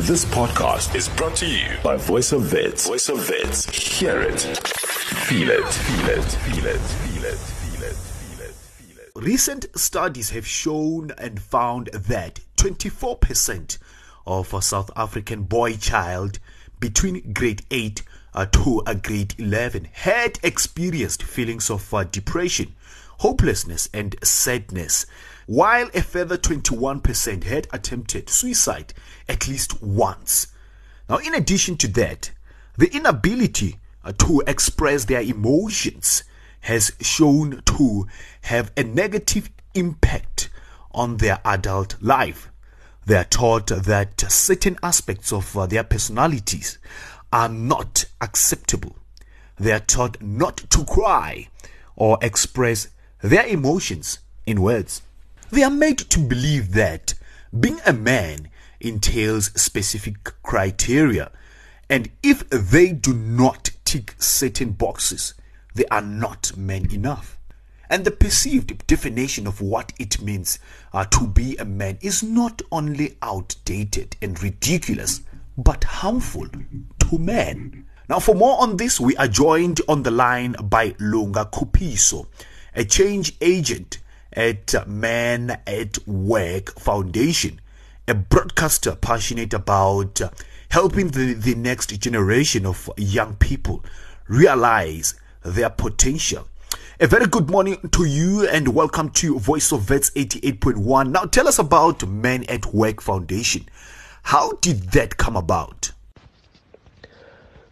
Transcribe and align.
This 0.00 0.26
podcast 0.26 0.94
is 0.94 1.08
brought 1.08 1.36
to 1.36 1.46
you 1.46 1.68
by 1.82 1.96
Voice 1.96 2.30
of 2.30 2.52
Wits. 2.52 2.86
Voice 2.86 3.08
of 3.08 3.26
Wits. 3.30 3.64
Hear 3.98 4.20
it. 4.20 4.40
Feel 4.40 5.48
it. 5.48 5.64
Feel 5.64 6.08
it. 6.10 6.22
Feel 6.22 6.66
it. 6.66 6.78
Feel 6.78 7.24
it. 7.24 7.38
Feel 7.38 7.82
it. 7.82 7.96
Feel 7.96 8.40
it. 8.42 8.54
Feel 8.54 8.98
it. 8.98 9.12
Recent 9.14 9.64
studies 9.74 10.28
have 10.30 10.46
shown 10.46 11.12
and 11.16 11.40
found 11.40 11.86
that 11.94 12.40
24% 12.58 13.78
of 14.26 14.52
a 14.52 14.60
South 14.60 14.90
African 14.94 15.44
boy 15.44 15.76
child 15.76 16.40
between 16.78 17.32
grade 17.32 17.64
8 17.70 18.02
uh, 18.34 18.44
to 18.44 18.82
a 18.86 18.94
grade 18.94 19.34
11 19.38 19.88
had 19.92 20.38
experienced 20.42 21.22
feelings 21.22 21.70
of 21.70 21.94
uh, 21.94 22.04
depression, 22.04 22.74
hopelessness, 23.20 23.88
and 23.94 24.14
sadness, 24.22 25.06
while 25.46 25.88
a 25.94 26.02
further 26.02 26.36
21% 26.36 27.44
had 27.44 27.68
attempted 27.72 28.28
suicide 28.28 28.92
at 29.28 29.48
least 29.48 29.82
once. 29.82 30.48
Now, 31.08 31.18
in 31.18 31.34
addition 31.34 31.76
to 31.78 31.88
that, 31.88 32.32
the 32.76 32.94
inability 32.94 33.78
uh, 34.04 34.12
to 34.18 34.42
express 34.46 35.04
their 35.04 35.22
emotions 35.22 36.24
has 36.60 36.92
shown 37.00 37.62
to 37.64 38.06
have 38.42 38.72
a 38.76 38.82
negative 38.82 39.50
impact 39.74 40.50
on 40.90 41.18
their 41.18 41.40
adult 41.44 41.96
life. 42.02 42.50
They 43.04 43.16
are 43.16 43.24
taught 43.24 43.68
that 43.68 44.20
certain 44.28 44.76
aspects 44.82 45.32
of 45.32 45.56
uh, 45.56 45.66
their 45.66 45.84
personalities 45.84 46.78
are 47.32 47.48
not 47.48 48.06
acceptable. 48.20 48.96
They 49.58 49.72
are 49.72 49.80
taught 49.80 50.20
not 50.20 50.56
to 50.70 50.84
cry 50.84 51.48
or 51.94 52.18
express 52.20 52.88
their 53.22 53.46
emotions 53.46 54.18
in 54.44 54.60
words. 54.60 55.02
They 55.50 55.62
are 55.62 55.70
made 55.70 55.98
to 55.98 56.18
believe 56.18 56.72
that 56.72 57.14
being 57.58 57.80
a 57.86 57.92
man 57.92 58.48
entails 58.80 59.52
specific 59.60 60.42
criteria, 60.42 61.30
and 61.88 62.10
if 62.22 62.48
they 62.50 62.92
do 62.92 63.14
not 63.14 63.70
tick 63.84 64.16
certain 64.18 64.72
boxes, 64.72 65.34
they 65.74 65.84
are 65.86 66.02
not 66.02 66.56
men 66.56 66.90
enough. 66.92 67.38
And 67.88 68.04
the 68.04 68.10
perceived 68.10 68.86
definition 68.88 69.46
of 69.46 69.60
what 69.60 69.92
it 70.00 70.20
means 70.20 70.58
uh, 70.92 71.04
to 71.04 71.28
be 71.28 71.56
a 71.56 71.64
man 71.64 71.98
is 72.00 72.22
not 72.22 72.60
only 72.72 73.16
outdated 73.22 74.16
and 74.20 74.42
ridiculous, 74.42 75.20
but 75.56 75.84
harmful 75.84 76.48
to 76.48 77.18
men. 77.18 77.86
Now, 78.08 78.18
for 78.18 78.34
more 78.34 78.60
on 78.60 78.76
this, 78.76 78.98
we 79.00 79.16
are 79.16 79.28
joined 79.28 79.80
on 79.88 80.02
the 80.02 80.10
line 80.10 80.56
by 80.60 80.96
Lunga 80.98 81.44
Khuphiso, 81.46 82.26
a 82.74 82.84
change 82.84 83.36
agent 83.40 83.98
at 84.36 84.86
Man 84.86 85.58
at 85.66 86.06
Work 86.06 86.78
Foundation, 86.78 87.60
a 88.06 88.14
broadcaster 88.14 88.94
passionate 88.94 89.54
about 89.54 90.20
helping 90.70 91.08
the, 91.08 91.32
the 91.32 91.54
next 91.54 91.98
generation 91.98 92.66
of 92.66 92.90
young 92.98 93.34
people 93.36 93.82
realize 94.28 95.14
their 95.42 95.70
potential. 95.70 96.46
A 97.00 97.06
very 97.06 97.26
good 97.26 97.50
morning 97.50 97.76
to 97.92 98.04
you 98.04 98.46
and 98.48 98.74
welcome 98.74 99.10
to 99.10 99.38
Voice 99.38 99.72
of 99.72 99.88
Wits 99.88 100.10
88.1. 100.10 101.10
Now 101.10 101.24
tell 101.24 101.48
us 101.48 101.58
about 101.58 102.06
Men 102.06 102.44
at 102.44 102.66
Work 102.74 103.00
Foundation. 103.00 103.66
How 104.22 104.52
did 104.60 104.92
that 104.92 105.16
come 105.16 105.36
about? 105.36 105.92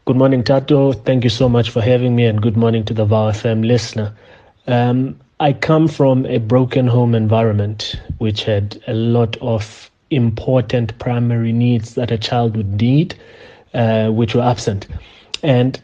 Good 0.07 0.17
morning, 0.17 0.43
Thato. 0.45 0.95
Thank 1.05 1.25
you 1.25 1.31
so 1.31 1.49
much 1.49 1.71
for 1.71 1.81
having 1.81 2.15
me, 2.15 2.27
and 2.27 2.41
good 2.41 2.57
morning 2.57 2.85
to 2.85 2.95
the 2.95 3.05
VOW 3.05 3.31
FM 3.33 3.67
listener. 3.67 4.15
Um, 4.67 5.19
I 5.41 5.53
come 5.53 5.89
from 5.89 6.27
a 6.27 6.39
broken 6.39 6.87
home 6.87 7.15
environment, 7.15 8.01
which 8.19 8.45
had 8.45 8.81
a 8.87 8.95
lot 8.95 9.37
of 9.41 9.91
important 10.11 10.97
primary 11.01 11.53
needs 11.53 11.97
that 11.97 12.13
a 12.13 12.19
child 12.19 12.57
would 12.57 12.81
need, 12.81 13.17
uh, 13.75 14.11
which 14.11 14.35
were 14.35 14.43
absent. 14.43 14.87
And 15.43 15.81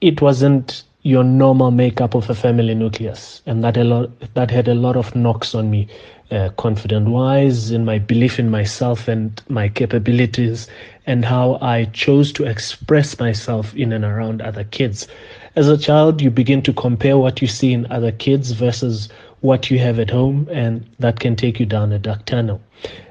it 0.00 0.22
wasn't 0.22 0.84
your 1.02 1.24
normal 1.24 1.72
makeup 1.72 2.14
of 2.14 2.30
a 2.30 2.34
family 2.34 2.74
nucleus, 2.74 3.42
and 3.44 3.64
that 3.64 3.76
a 3.76 3.82
lot 3.82 4.10
that 4.34 4.52
had 4.52 4.68
a 4.68 4.74
lot 4.74 4.96
of 4.96 5.16
knocks 5.16 5.52
on 5.52 5.68
me, 5.68 5.88
uh, 6.30 6.50
confident 6.56 7.08
wise 7.08 7.72
in 7.72 7.84
my 7.84 7.98
belief 7.98 8.38
in 8.38 8.50
myself 8.50 9.08
and 9.08 9.42
my 9.48 9.68
capabilities, 9.68 10.68
and 11.06 11.24
how 11.24 11.58
I 11.60 11.86
chose 11.86 12.32
to 12.34 12.44
express 12.44 13.18
myself 13.18 13.74
in 13.74 13.92
and 13.92 14.04
around 14.04 14.42
other 14.42 14.62
kids. 14.62 15.08
As 15.54 15.68
a 15.68 15.76
child, 15.76 16.22
you 16.22 16.30
begin 16.30 16.62
to 16.62 16.72
compare 16.72 17.18
what 17.18 17.42
you 17.42 17.46
see 17.46 17.74
in 17.74 17.86
other 17.90 18.10
kids 18.10 18.52
versus 18.52 19.10
what 19.42 19.70
you 19.70 19.78
have 19.80 19.98
at 19.98 20.08
home, 20.08 20.48
and 20.50 20.86
that 20.98 21.20
can 21.20 21.36
take 21.36 21.60
you 21.60 21.66
down 21.66 21.92
a 21.92 21.98
dark 21.98 22.24
tunnel. 22.24 22.58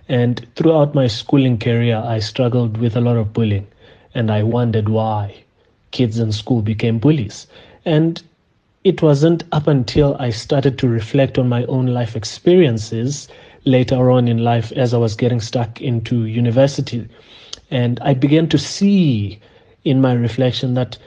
And 0.10 0.44
throughout 0.56 0.96
my 0.96 1.06
schooling 1.06 1.60
career, 1.60 2.02
I 2.04 2.18
struggled 2.18 2.78
with 2.78 2.96
a 2.96 3.02
lot 3.02 3.18
of 3.18 3.32
bullying, 3.32 3.68
and 4.16 4.32
I 4.32 4.42
wondered 4.42 4.90
why 4.90 5.36
kids 5.92 6.18
in 6.18 6.32
school 6.32 6.64
became 6.64 6.98
bullies. 6.98 7.46
And 7.86 8.24
it 8.84 9.04
wasn't 9.04 9.44
up 9.52 9.68
until 9.68 10.16
I 10.18 10.32
started 10.32 10.80
to 10.80 10.88
reflect 10.88 11.38
on 11.38 11.48
my 11.48 11.66
own 11.66 11.86
life 11.86 12.16
experiences 12.16 13.28
later 13.66 14.10
on 14.10 14.28
in 14.28 14.40
life 14.40 14.72
as 14.72 14.96
I 14.96 14.98
was 14.98 15.16
getting 15.16 15.42
stuck 15.42 15.80
into 15.80 16.26
university. 16.26 17.08
And 17.70 18.00
I 18.02 18.16
began 18.16 18.50
to 18.50 18.58
see 18.58 19.40
in 19.84 20.02
my 20.02 20.14
reflection 20.14 20.74
that 20.74 20.98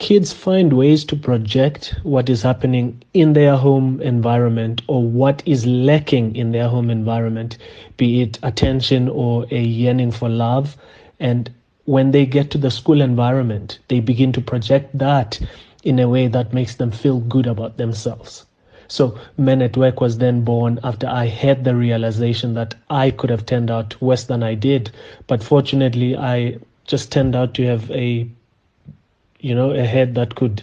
kids 0.00 0.32
find 0.32 0.72
ways 0.72 1.04
to 1.04 1.14
project 1.14 1.94
what 2.02 2.28
is 2.28 2.42
happening 2.42 3.00
in 3.14 3.34
their 3.34 3.56
home 3.56 4.00
environment 4.00 4.80
or 4.88 5.04
what 5.04 5.42
is 5.46 5.66
lacking 5.66 6.34
in 6.34 6.50
their 6.52 6.68
home 6.68 6.90
environment, 6.90 7.58
be 7.98 8.22
it 8.22 8.38
attention 8.42 9.08
or 9.10 9.46
a 9.50 9.60
yearning 9.62 10.10
for 10.10 10.28
love. 10.28 10.76
And 11.20 11.50
when 11.84 12.10
they 12.12 12.26
get 12.26 12.50
to 12.52 12.58
the 12.58 12.70
school 12.70 13.00
environment, 13.02 13.78
they 13.88 14.00
begin 14.00 14.32
to 14.32 14.40
project 14.40 14.96
that 14.98 15.38
in 15.84 15.98
a 15.98 16.08
way 16.08 16.26
that 16.28 16.54
makes 16.54 16.76
them 16.76 16.90
feel 16.90 17.20
good 17.20 17.46
about 17.46 17.76
themselves. 17.76 18.46
So, 18.88 19.16
Men 19.36 19.62
at 19.62 19.76
Work 19.76 20.00
was 20.00 20.18
then 20.18 20.42
born 20.42 20.80
after 20.82 21.06
I 21.06 21.26
had 21.26 21.64
the 21.64 21.76
realization 21.76 22.54
that 22.54 22.74
I 22.88 23.10
could 23.10 23.30
have 23.30 23.46
turned 23.46 23.70
out 23.70 24.00
worse 24.00 24.24
than 24.24 24.42
I 24.42 24.54
did. 24.54 24.90
But 25.26 25.44
fortunately, 25.44 26.16
I 26.16 26.58
just 26.86 27.12
turned 27.12 27.36
out 27.36 27.54
to 27.54 27.66
have 27.66 27.90
a, 27.92 28.26
you 29.40 29.54
know, 29.54 29.70
a 29.70 29.84
head 29.84 30.14
that 30.14 30.34
could 30.34 30.62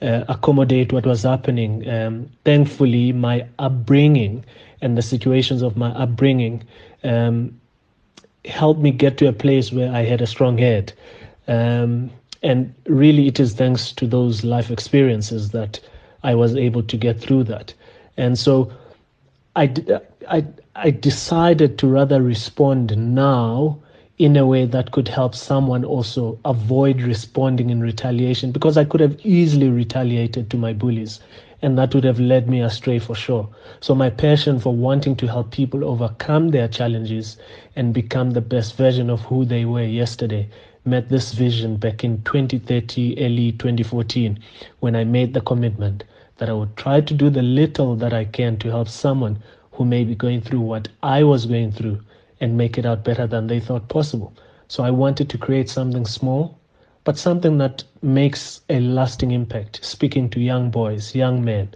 uh, 0.00 0.24
accommodate 0.28 0.92
what 0.92 1.06
was 1.06 1.22
happening. 1.22 1.88
Um, 1.88 2.28
thankfully, 2.44 3.12
my 3.12 3.46
upbringing 3.58 4.44
and 4.80 4.98
the 4.98 5.02
situations 5.02 5.62
of 5.62 5.76
my 5.76 5.90
upbringing 5.90 6.64
um, 7.04 7.58
helped 8.44 8.80
me 8.80 8.90
get 8.90 9.16
to 9.18 9.28
a 9.28 9.32
place 9.32 9.72
where 9.72 9.92
I 9.92 10.02
had 10.02 10.20
a 10.20 10.26
strong 10.26 10.58
head. 10.58 10.92
Um, 11.46 12.10
and 12.42 12.74
really, 12.86 13.28
it 13.28 13.38
is 13.38 13.54
thanks 13.54 13.92
to 13.92 14.06
those 14.06 14.42
life 14.42 14.70
experiences 14.70 15.50
that 15.50 15.78
I 16.24 16.34
was 16.34 16.56
able 16.56 16.82
to 16.82 16.96
get 16.96 17.20
through 17.20 17.44
that. 17.44 17.72
And 18.16 18.38
so 18.38 18.72
I, 19.54 19.72
I, 20.28 20.44
I 20.74 20.90
decided 20.90 21.78
to 21.78 21.86
rather 21.86 22.20
respond 22.22 22.96
now 22.96 23.78
in 24.22 24.36
a 24.36 24.46
way 24.46 24.64
that 24.64 24.92
could 24.92 25.08
help 25.08 25.34
someone 25.34 25.84
also 25.84 26.38
avoid 26.44 27.02
responding 27.02 27.70
in 27.70 27.80
retaliation 27.80 28.52
because 28.52 28.76
I 28.76 28.84
could 28.84 29.00
have 29.00 29.18
easily 29.24 29.68
retaliated 29.68 30.48
to 30.50 30.56
my 30.56 30.72
bullies 30.72 31.18
and 31.60 31.76
that 31.76 31.92
would 31.92 32.04
have 32.04 32.20
led 32.20 32.48
me 32.48 32.60
astray 32.60 33.00
for 33.00 33.16
sure. 33.16 33.48
So, 33.80 33.96
my 33.96 34.10
passion 34.10 34.60
for 34.60 34.72
wanting 34.72 35.16
to 35.16 35.26
help 35.26 35.50
people 35.50 35.84
overcome 35.84 36.50
their 36.50 36.68
challenges 36.68 37.36
and 37.74 37.92
become 37.92 38.30
the 38.30 38.40
best 38.40 38.76
version 38.76 39.10
of 39.10 39.22
who 39.22 39.44
they 39.44 39.64
were 39.64 39.82
yesterday 39.82 40.48
met 40.84 41.08
this 41.08 41.32
vision 41.32 41.76
back 41.76 42.04
in 42.04 42.22
2030, 42.22 43.18
early 43.18 43.50
2014, 43.50 44.38
when 44.78 44.94
I 44.94 45.02
made 45.02 45.34
the 45.34 45.40
commitment 45.40 46.04
that 46.36 46.48
I 46.48 46.52
would 46.52 46.76
try 46.76 47.00
to 47.00 47.14
do 47.14 47.28
the 47.28 47.42
little 47.42 47.96
that 47.96 48.12
I 48.12 48.24
can 48.24 48.56
to 48.58 48.70
help 48.70 48.88
someone 48.88 49.42
who 49.72 49.84
may 49.84 50.04
be 50.04 50.14
going 50.14 50.42
through 50.42 50.60
what 50.60 50.86
I 51.02 51.24
was 51.24 51.46
going 51.46 51.72
through 51.72 51.98
and 52.42 52.58
make 52.58 52.76
it 52.76 52.84
out 52.84 53.04
better 53.04 53.26
than 53.26 53.46
they 53.46 53.60
thought 53.60 53.88
possible. 53.88 54.34
So, 54.68 54.84
I 54.84 54.90
wanted 54.90 55.30
to 55.30 55.38
create 55.38 55.70
something 55.70 56.04
small 56.04 56.58
but 57.04 57.18
something 57.18 57.58
that 57.58 57.82
makes 58.00 58.60
a 58.70 58.78
lasting 58.78 59.32
impact, 59.32 59.84
speaking 59.84 60.30
to 60.30 60.40
young 60.40 60.70
boys, 60.70 61.16
young 61.16 61.44
men. 61.44 61.68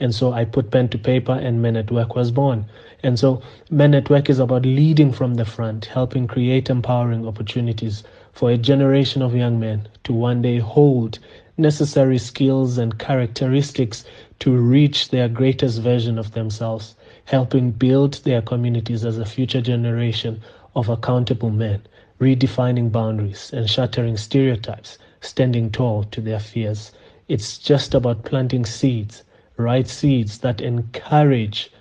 And 0.00 0.12
so 0.12 0.32
I 0.32 0.44
put 0.44 0.72
pen 0.72 0.88
to 0.88 0.98
paper 0.98 1.32
and 1.32 1.62
Men 1.62 1.76
at 1.76 1.92
Work 1.92 2.16
was 2.16 2.32
born. 2.32 2.66
And 3.04 3.16
so 3.16 3.42
Men 3.70 3.94
at 3.94 4.10
Work 4.10 4.28
is 4.28 4.40
about 4.40 4.66
leading 4.66 5.12
from 5.12 5.34
the 5.34 5.44
front, 5.44 5.84
helping 5.84 6.26
create 6.26 6.68
empowering 6.68 7.28
opportunities 7.28 8.02
for 8.32 8.50
a 8.50 8.58
generation 8.58 9.22
of 9.22 9.36
young 9.36 9.60
men 9.60 9.86
to 10.02 10.12
one 10.12 10.42
day 10.42 10.58
hold 10.58 11.20
necessary 11.56 12.18
skills 12.18 12.76
and 12.76 12.98
characteristics 12.98 14.04
to 14.40 14.56
reach 14.56 15.10
their 15.10 15.28
greatest 15.28 15.80
version 15.80 16.18
of 16.18 16.32
themselves, 16.32 16.96
helping 17.32 17.70
build 17.70 18.22
their 18.24 18.42
communities 18.42 19.04
as 19.04 19.18
a 19.18 19.24
future 19.24 19.62
generation 19.62 20.40
of 20.76 20.88
accountable 20.88 21.50
men 21.50 21.82
redefining 22.20 22.92
boundaries 22.92 23.50
and 23.52 23.68
shattering 23.68 24.16
stereotypes, 24.16 24.96
standing 25.22 25.70
tall 25.70 26.04
to 26.04 26.20
their 26.20 26.38
fears. 26.38 26.92
It's 27.26 27.58
just 27.58 27.94
about 27.94 28.24
planting 28.24 28.64
seeds, 28.64 29.24
right 29.56 29.88
seeds 29.88 30.38
that 30.38 30.60
encourage 30.60 31.72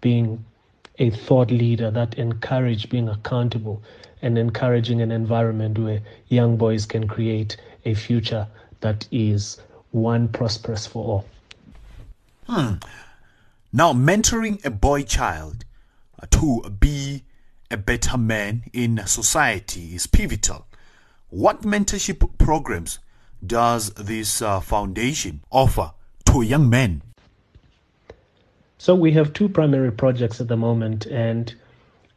being 0.00 0.42
a 0.98 1.10
thought 1.10 1.50
leader, 1.50 1.90
that 1.90 2.14
encourage 2.14 2.88
being 2.88 3.08
accountable, 3.08 3.82
and 4.22 4.38
encouraging 4.38 5.02
an 5.02 5.12
environment 5.12 5.78
where 5.78 6.00
young 6.28 6.56
boys 6.56 6.86
can 6.86 7.06
create 7.06 7.58
a 7.84 7.92
future 7.92 8.46
that 8.80 9.06
is 9.10 9.60
one 9.90 10.28
prosperous 10.28 10.86
for 10.86 11.04
all. 11.04 11.24
Hmm. 12.46 12.74
Now, 13.72 13.92
mentoring 13.92 14.64
a 14.64 14.70
boy 14.70 15.04
child 15.04 15.64
to 16.32 16.70
be 16.80 17.22
a 17.70 17.76
better 17.76 18.18
man 18.18 18.64
in 18.72 19.00
society 19.06 19.94
is 19.94 20.08
pivotal. 20.08 20.66
What 21.28 21.62
mentorship 21.62 22.36
programs 22.36 22.98
does 23.46 23.90
this 23.90 24.42
uh, 24.42 24.58
foundation 24.58 25.44
offer 25.52 25.92
to 26.24 26.42
young 26.42 26.68
men? 26.68 27.02
So, 28.78 28.96
we 28.96 29.12
have 29.12 29.32
two 29.32 29.48
primary 29.48 29.92
projects 29.92 30.40
at 30.40 30.48
the 30.48 30.56
moment, 30.56 31.06
and 31.06 31.54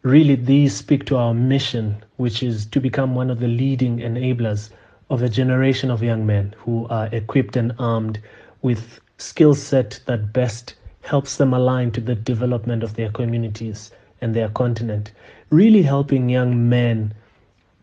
really 0.01 0.33
these 0.33 0.75
speak 0.75 1.05
to 1.05 1.17
our 1.17 1.35
mission, 1.35 2.03
which 2.17 2.41
is 2.41 2.65
to 2.65 2.79
become 2.79 3.13
one 3.13 3.29
of 3.29 3.39
the 3.39 3.47
leading 3.47 4.00
enablers 4.00 4.71
of 5.11 5.21
a 5.21 5.29
generation 5.29 5.91
of 5.91 6.01
young 6.01 6.25
men 6.25 6.55
who 6.57 6.88
are 6.88 7.09
equipped 7.11 7.55
and 7.55 7.75
armed 7.77 8.19
with 8.63 9.00
skill 9.19 9.53
set 9.53 10.00
that 10.07 10.33
best 10.33 10.73
helps 11.03 11.38
them 11.38 11.53
align 11.53 11.91
to 11.91 12.01
the 12.01 12.15
development 12.15 12.81
of 12.81 12.95
their 12.95 13.09
communities 13.09 13.91
and 14.21 14.33
their 14.33 14.50
continent. 14.50 15.11
Really 15.50 15.83
helping 15.83 16.29
young 16.29 16.69
men 16.69 17.13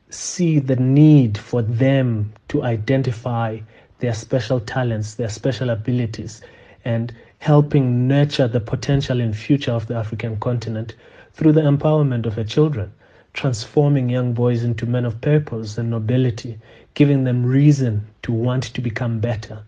see 0.08 0.58
the 0.58 0.76
need 0.76 1.38
for 1.38 1.62
them 1.62 2.32
to 2.49 2.64
identify 2.64 3.58
their 4.00 4.14
special 4.14 4.58
talents, 4.58 5.14
their 5.14 5.28
special 5.28 5.70
abilities, 5.70 6.40
and 6.84 7.14
helping 7.38 8.08
nurture 8.08 8.49
the 8.49 8.61
potential 8.61 9.20
and 9.20 9.37
future 9.37 9.72
of 9.72 9.87
the 9.87 9.94
African 9.94 10.38
continent 10.38 10.94
through 11.34 11.52
the 11.52 11.61
empowerment 11.61 12.26
of 12.26 12.34
their 12.34 12.44
children, 12.44 12.90
transforming 13.34 14.08
young 14.08 14.32
boys 14.32 14.64
into 14.64 14.87
men 14.87 15.05
of 15.05 15.20
purpose 15.20 15.78
and 15.78 15.90
nobility, 15.90 16.58
giving 16.94 17.25
them 17.25 17.44
reason 17.44 18.06
to 18.22 18.32
want 18.32 18.64
to 18.64 18.81
become 18.81 19.20
better. 19.20 19.62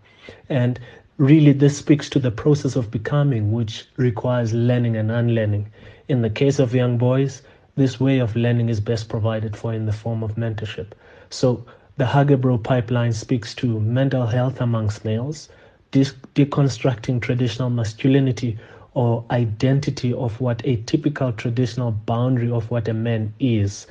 And 0.49 0.79
really, 1.17 1.51
this 1.51 1.77
speaks 1.77 2.09
to 2.09 2.19
the 2.19 2.31
process 2.31 2.75
of 2.75 2.91
becoming, 2.91 3.51
which 3.51 3.87
requires 3.97 4.53
learning 4.53 4.95
and 4.95 5.11
unlearning. 5.11 5.71
In 6.07 6.21
the 6.21 6.29
case 6.29 6.59
of 6.59 6.73
young 6.75 6.97
boys, 6.97 7.41
this 7.75 7.99
way 7.99 8.19
of 8.19 8.35
learning 8.35 8.69
is 8.69 8.79
best 8.79 9.09
provided 9.09 9.55
for 9.55 9.73
in 9.73 9.85
the 9.85 9.93
form 9.93 10.23
of 10.23 10.35
mentorship. 10.35 10.87
So 11.29 11.65
the 11.97 12.05
Hagebro 12.05 12.61
pipeline 12.61 13.13
speaks 13.13 13.53
to 13.55 13.79
mental 13.79 14.25
health 14.25 14.59
amongst 14.61 15.05
males, 15.05 15.49
de- 15.91 16.05
deconstructing 16.35 17.21
traditional 17.21 17.69
masculinity 17.69 18.57
or 18.93 19.23
identity 19.31 20.13
of 20.13 20.39
what 20.39 20.61
a 20.65 20.75
typical 20.77 21.31
traditional 21.31 21.91
boundary 21.91 22.51
of 22.51 22.69
what 22.69 22.87
a 22.87 22.93
man 22.93 23.33
is. 23.39 23.87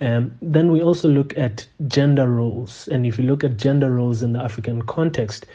Um, 0.00 0.36
then 0.42 0.70
we 0.70 0.82
also 0.82 1.08
look 1.08 1.36
at 1.38 1.66
gender 1.88 2.28
roles. 2.28 2.88
And 2.88 3.06
if 3.06 3.18
you 3.18 3.24
look 3.24 3.44
at 3.44 3.56
gender 3.56 3.90
roles 3.90 4.22
in 4.22 4.34
the 4.34 4.42
African 4.42 4.82
context, 4.82 5.46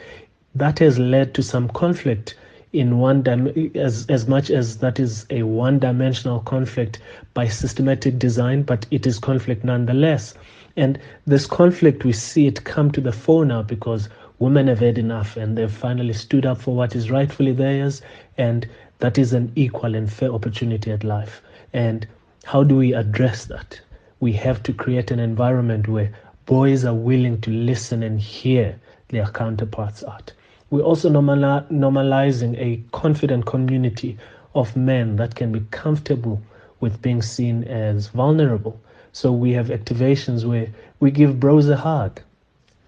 that 0.54 0.78
has 0.80 0.98
led 0.98 1.32
to 1.32 1.42
some 1.42 1.68
conflict 1.70 2.34
in 2.74 2.98
one 2.98 3.22
dim- 3.22 3.70
as 3.74 4.06
as 4.08 4.28
much 4.28 4.50
as 4.50 4.78
that 4.78 5.00
is 5.00 5.24
a 5.30 5.42
one 5.42 5.78
dimensional 5.78 6.40
conflict 6.40 6.98
by 7.32 7.48
systematic 7.48 8.18
design 8.18 8.62
but 8.62 8.86
it 8.90 9.06
is 9.06 9.18
conflict 9.18 9.64
nonetheless. 9.64 10.34
And 10.76 10.98
this 11.26 11.46
conflict 11.46 12.04
we 12.04 12.12
see 12.12 12.46
it 12.46 12.64
come 12.64 12.90
to 12.92 13.00
the 13.00 13.12
fore 13.12 13.46
now 13.46 13.62
because 13.62 14.10
women 14.38 14.68
have 14.68 14.80
had 14.80 14.98
enough 14.98 15.36
and 15.38 15.56
they've 15.56 15.70
finally 15.72 16.12
stood 16.12 16.44
up 16.44 16.58
for 16.58 16.74
what 16.74 16.94
is 16.94 17.10
rightfully 17.10 17.52
theirs 17.52 18.02
and 18.36 18.66
that 18.98 19.16
is 19.16 19.32
an 19.32 19.52
equal 19.56 19.94
and 19.94 20.12
fair 20.12 20.32
opportunity 20.32 20.90
at 20.90 21.02
life. 21.02 21.40
And 21.72 22.06
how 22.44 22.62
do 22.62 22.76
we 22.76 22.92
address 22.92 23.46
that? 23.46 23.80
We 24.20 24.32
have 24.34 24.62
to 24.64 24.72
create 24.74 25.10
an 25.10 25.18
environment 25.18 25.88
where 25.88 26.12
boys 26.44 26.84
are 26.84 26.94
willing 26.94 27.40
to 27.40 27.50
listen 27.50 28.02
and 28.02 28.20
hear 28.20 28.78
their 29.08 29.26
counterparts 29.26 30.04
out 30.04 30.32
we're 30.72 30.80
also 30.80 31.10
normalizing 31.10 32.56
a 32.56 32.82
confident 32.92 33.44
community 33.44 34.16
of 34.54 34.74
men 34.74 35.16
that 35.16 35.34
can 35.34 35.52
be 35.52 35.60
comfortable 35.70 36.40
with 36.80 37.02
being 37.02 37.20
seen 37.20 37.62
as 37.64 38.08
vulnerable. 38.08 38.80
So 39.12 39.32
we 39.32 39.52
have 39.52 39.66
activations 39.66 40.46
where 40.46 40.68
we 40.98 41.10
give 41.10 41.38
bros 41.38 41.68
a 41.68 41.76
hug. 41.76 42.22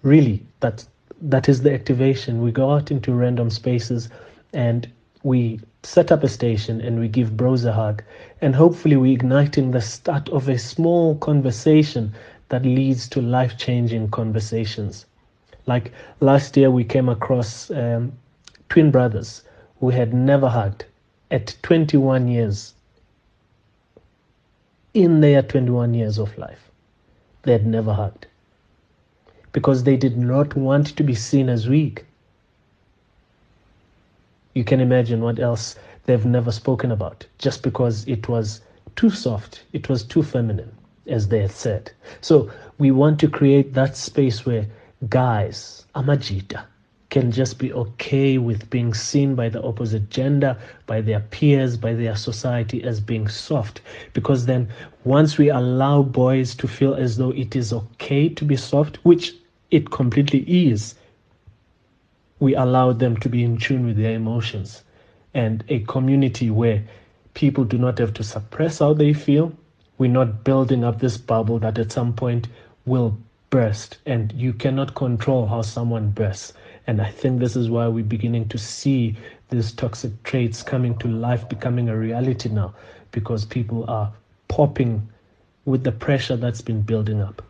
Really, 0.01 0.43
that 0.61 0.83
that 1.21 1.47
is 1.47 1.61
the 1.61 1.75
activation. 1.75 2.41
We 2.41 2.51
go 2.51 2.71
out 2.71 2.89
into 2.89 3.13
random 3.13 3.51
spaces 3.51 4.09
and 4.51 4.89
we 5.21 5.59
set 5.83 6.11
up 6.11 6.23
a 6.23 6.27
station 6.27 6.81
and 6.81 6.99
we 6.99 7.07
give 7.07 7.37
bros 7.37 7.65
a 7.65 7.71
hug. 7.71 8.01
And 8.41 8.55
hopefully 8.55 8.95
we 8.95 9.13
igniting 9.13 9.69
the 9.69 9.81
start 9.81 10.27
of 10.29 10.49
a 10.49 10.57
small 10.57 11.17
conversation 11.17 12.13
that 12.49 12.65
leads 12.65 13.07
to 13.09 13.21
life-changing 13.21 14.09
conversations. 14.09 15.05
Like 15.67 15.91
last 16.19 16.55
year, 16.57 16.69
we 16.69 16.83
came 16.83 17.09
across 17.09 17.71
um, 17.71 18.13
twin 18.69 18.91
brothers 18.91 19.43
who 19.79 19.89
had 19.89 20.13
never 20.13 20.49
hugged 20.49 20.85
at 21.31 21.55
21 21.63 22.27
years. 22.27 22.73
In 24.93 25.21
their 25.21 25.41
21 25.41 25.93
years 25.93 26.17
of 26.17 26.37
life, 26.37 26.69
they 27.43 27.51
had 27.51 27.65
never 27.65 27.93
hugged 27.93 28.27
because 29.51 29.83
they 29.83 29.95
did 29.95 30.17
not 30.17 30.55
want 30.55 30.87
to 30.87 31.03
be 31.03 31.15
seen 31.15 31.49
as 31.49 31.67
weak. 31.67 32.05
You 34.53 34.63
can 34.63 34.79
imagine 34.79 35.21
what 35.21 35.39
else 35.39 35.75
they've 36.05 36.25
never 36.25 36.51
spoken 36.51 36.91
about 36.91 37.25
just 37.37 37.63
because 37.63 38.07
it 38.07 38.27
was 38.29 38.61
too 38.95 39.09
soft, 39.09 39.63
it 39.73 39.89
was 39.89 40.03
too 40.03 40.23
feminine, 40.23 40.71
as 41.07 41.27
they 41.27 41.41
had 41.41 41.51
said. 41.51 41.91
So 42.21 42.49
we 42.77 42.91
want 42.91 43.19
to 43.21 43.29
create 43.29 43.73
that 43.73 43.97
space 43.97 44.45
where 44.45 44.65
guys, 45.09 45.85
amajita, 45.95 46.65
can 47.09 47.31
just 47.31 47.59
be 47.59 47.71
okay 47.71 48.37
with 48.37 48.69
being 48.69 48.93
seen 48.93 49.35
by 49.35 49.47
the 49.47 49.63
opposite 49.63 50.09
gender, 50.09 50.57
by 50.85 51.01
their 51.01 51.19
peers, 51.19 51.77
by 51.77 51.93
their 51.93 52.15
society 52.15 52.83
as 52.83 52.99
being 52.99 53.27
soft. 53.27 53.81
Because 54.13 54.45
then, 54.45 54.67
once 55.03 55.37
we 55.37 55.49
allow 55.49 56.01
boys 56.01 56.55
to 56.55 56.67
feel 56.67 56.93
as 56.93 57.17
though 57.17 57.31
it 57.31 57.55
is 57.55 57.71
okay 57.71 58.27
to 58.29 58.43
be 58.43 58.55
soft, 58.55 58.97
which 59.03 59.33
it 59.71 59.91
completely 59.91 60.41
is, 60.69 60.95
we 62.39 62.55
allow 62.55 62.91
them 62.91 63.15
to 63.17 63.29
be 63.29 63.43
in 63.43 63.57
tune 63.57 63.85
with 63.85 63.97
their 63.97 64.15
emotions. 64.15 64.83
And 65.33 65.63
a 65.69 65.79
community 65.81 66.49
where 66.49 66.83
people 67.33 67.63
do 67.63 67.77
not 67.77 67.97
have 67.99 68.13
to 68.15 68.23
suppress 68.23 68.79
how 68.79 68.93
they 68.93 69.13
feel, 69.13 69.53
we're 69.97 70.09
not 70.09 70.43
building 70.43 70.83
up 70.83 70.99
this 70.99 71.17
bubble 71.17 71.59
that 71.59 71.77
at 71.77 71.91
some 71.91 72.13
point 72.13 72.47
will 72.85 73.17
burst 73.55 73.99
and 74.05 74.33
you 74.33 74.51
cannot 74.51 74.95
control 74.95 75.47
how 75.47 75.61
someone 75.61 76.09
bursts. 76.09 76.51
And 76.87 77.01
I 77.01 77.09
think 77.09 77.39
this 77.39 77.55
is 77.55 77.69
why 77.69 77.87
we're 77.87 78.03
beginning 78.03 78.49
to 78.49 78.57
see 78.57 79.15
these 79.49 79.71
toxic 79.71 80.11
traits 80.23 80.61
coming 80.61 80.97
to 80.97 81.07
life, 81.07 81.47
becoming 81.47 81.87
a 81.87 81.95
reality 81.95 82.49
now, 82.49 82.75
because 83.11 83.45
people 83.45 83.85
are 83.87 84.11
popping 84.49 85.07
with 85.63 85.85
the 85.85 85.93
pressure 85.93 86.35
that's 86.35 86.59
been 86.59 86.81
building 86.81 87.21
up. 87.21 87.41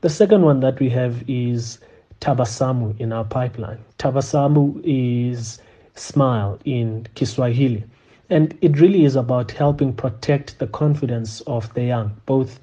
The 0.00 0.10
second 0.10 0.42
one 0.42 0.58
that 0.58 0.80
we 0.80 0.88
have 0.88 1.22
is 1.28 1.78
tabasamu 2.20 2.98
in 2.98 3.12
our 3.12 3.24
pipeline. 3.24 3.78
Tabasamu 4.00 4.80
is 4.82 5.60
smile 5.94 6.58
in 6.64 7.06
Kiswahili. 7.14 7.84
And 8.30 8.58
it 8.60 8.80
really 8.80 9.04
is 9.04 9.14
about 9.14 9.52
helping 9.52 9.92
protect 9.92 10.58
the 10.58 10.66
confidence 10.66 11.40
of 11.42 11.72
the 11.74 11.84
young, 11.84 12.16
both 12.26 12.58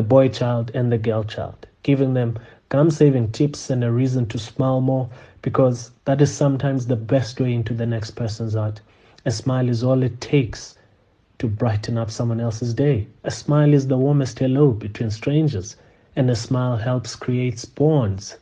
the 0.00 0.06
boy 0.06 0.28
child 0.30 0.70
and 0.72 0.90
the 0.90 0.96
girl 0.96 1.22
child, 1.22 1.66
giving 1.82 2.14
them 2.14 2.38
gum 2.70 2.90
saving 2.90 3.30
tips 3.32 3.68
and 3.68 3.84
a 3.84 3.92
reason 3.92 4.24
to 4.24 4.38
smile 4.38 4.80
more 4.80 5.10
because 5.42 5.90
that 6.06 6.22
is 6.22 6.32
sometimes 6.32 6.86
the 6.86 6.96
best 6.96 7.38
way 7.38 7.52
into 7.52 7.74
the 7.74 7.84
next 7.84 8.12
person's 8.12 8.54
heart. 8.54 8.80
A 9.26 9.30
smile 9.30 9.68
is 9.68 9.84
all 9.84 10.02
it 10.02 10.18
takes 10.18 10.78
to 11.38 11.48
brighten 11.48 11.98
up 11.98 12.10
someone 12.10 12.40
else's 12.40 12.72
day. 12.72 13.08
A 13.24 13.30
smile 13.30 13.74
is 13.74 13.88
the 13.88 13.98
warmest 13.98 14.38
hello 14.38 14.70
between 14.70 15.10
strangers, 15.10 15.76
and 16.16 16.30
a 16.30 16.34
smile 16.34 16.78
helps 16.78 17.14
create 17.14 17.62
bonds. 17.74 18.38